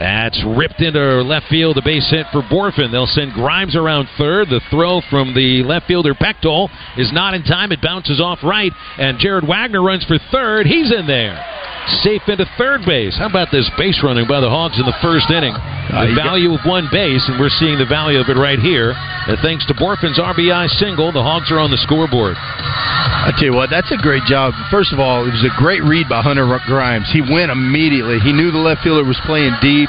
[0.00, 2.92] That's ripped into left field, a base hit for Bohrofen.
[2.92, 4.48] They'll send Grimes around third.
[4.48, 7.72] The throw from the left fielder Bechtel is not in time.
[7.72, 10.66] It bounces off right, and Jared Wegner runs for third.
[10.66, 11.44] He's in there.
[11.88, 13.16] Safe into third base.
[13.16, 15.56] How about this base running by the Hogs in the first inning?
[15.56, 18.92] The value of one base, and we're seeing the value of it right here.
[18.92, 22.36] And thanks to Bohrofen's RBI single, the Hogs are on the scoreboard.
[22.36, 24.52] I tell you what, that's a great job.
[24.70, 27.08] First of all, it was a great read by Hunter Grimes.
[27.08, 28.20] He went immediately.
[28.20, 29.88] He knew the left fielder was playing deep,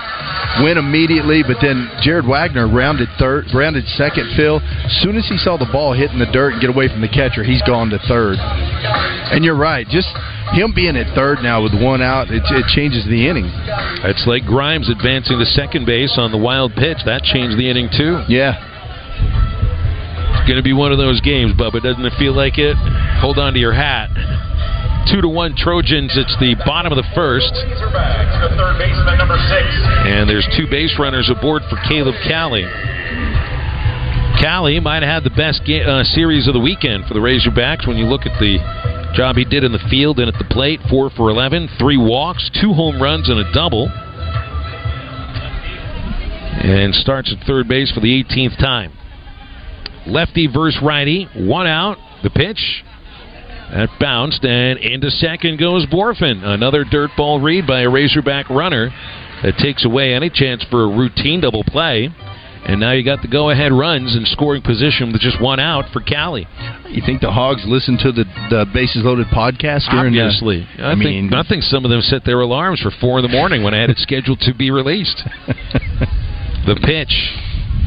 [0.63, 1.43] went immediately.
[1.43, 4.31] But then Jared Wegner rounded third, rounded second.
[4.39, 6.87] Phil, as soon as he saw the ball hit in the dirt and get away
[6.87, 8.39] from the catcher, he's gone to third.
[8.39, 10.09] And you're right, just
[10.53, 13.49] him being at third now with one out, it, it changes the inning.
[14.03, 16.97] It's like Grimes advancing to second base on the wild pitch.
[17.05, 18.23] That changed the inning, too.
[18.27, 18.57] Yeah.
[20.39, 21.81] It's going to be one of those games, Bubba.
[21.81, 22.75] Doesn't it feel like it?
[23.21, 24.09] Hold on to your hat.
[25.11, 26.13] Two to one Trojans.
[26.15, 27.49] It's the bottom of the first.
[27.53, 29.65] Razorback to third baseman number six.
[30.05, 32.65] And there's two base runners aboard for Caleb Cali.
[34.41, 37.87] Cali might have had the best ga- uh, series of the weekend for the Razorbacks
[37.87, 38.57] when you look at the
[39.15, 40.79] job he did in the field and at the plate.
[40.89, 43.89] Four for 11, three walks, two home runs, and a double.
[46.61, 48.93] And starts at third base for the 18th time.
[50.07, 51.97] Lefty versus righty, one out.
[52.23, 52.83] The pitch.
[53.71, 56.43] That bounced, and into second goes Bohrofen.
[56.43, 58.89] Another dirt ball read by a Razorback runner
[59.43, 62.09] that takes away any chance for a routine double play.
[62.65, 65.85] And now you got the go ahead runs in scoring position with just one out
[65.91, 66.47] for Cali.
[66.89, 70.67] You think the Hogs listen to the, the Bases Loaded podcast during the- Obviously.
[70.77, 73.23] I, I think, mean, I think some of them set their alarms for 4 in
[73.23, 75.23] the morning when I had it scheduled to be released.
[76.65, 77.13] the pitch.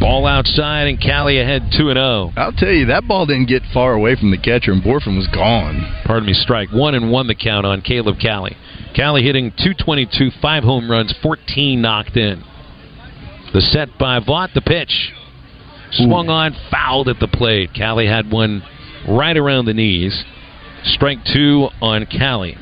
[0.01, 2.33] Ball outside, and Cali ahead 2 and oh.
[2.35, 2.45] 0.
[2.45, 5.29] I'll tell you, that ball didn't get far away from the catcher, and Bohrofen was
[5.29, 6.03] gone.
[6.05, 8.57] Pardon me, strike one and one the count on Caleb Cali.
[8.97, 12.43] Cali hitting 222, five home runs, 14 knocked in.
[13.53, 15.13] The set by Vaught, the pitch.
[15.93, 17.75] Swung on, fouled at the plate.
[17.75, 18.63] Cali had one
[19.07, 20.25] right around the knees.
[20.85, 22.57] Strike two on Cali.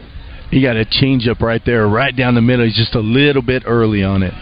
[0.50, 2.64] He got a changeup right there, right down the middle.
[2.64, 4.34] He's just a little bit early on it.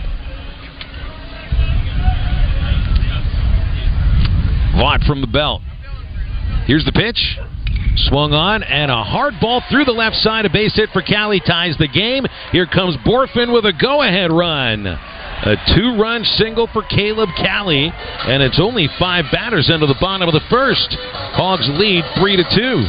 [4.74, 5.60] Vaught from the belt.
[6.66, 7.38] Here's the pitch.
[8.08, 10.46] Swung on, and a hard ball through the left side.
[10.46, 12.24] A base hit for Cali ties the game.
[12.52, 14.98] Here comes Bohrofen with a go ahead run.
[15.46, 20.26] A two run single for Caleb Cali, and it's only five batters into the bottom
[20.26, 20.96] of the first.
[21.38, 22.82] Hogs lead three to two.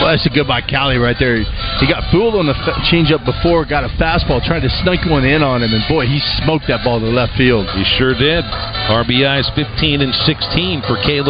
[0.00, 1.44] Well, that's a good by Cali right there.
[1.44, 5.28] He got fooled on the f- changeup before, got a fastball, tried to sneak one
[5.28, 7.68] in on him, and boy, he smoked that ball to left field.
[7.76, 8.40] He sure did.
[8.88, 11.28] RBIs 15 and 16 for Caleb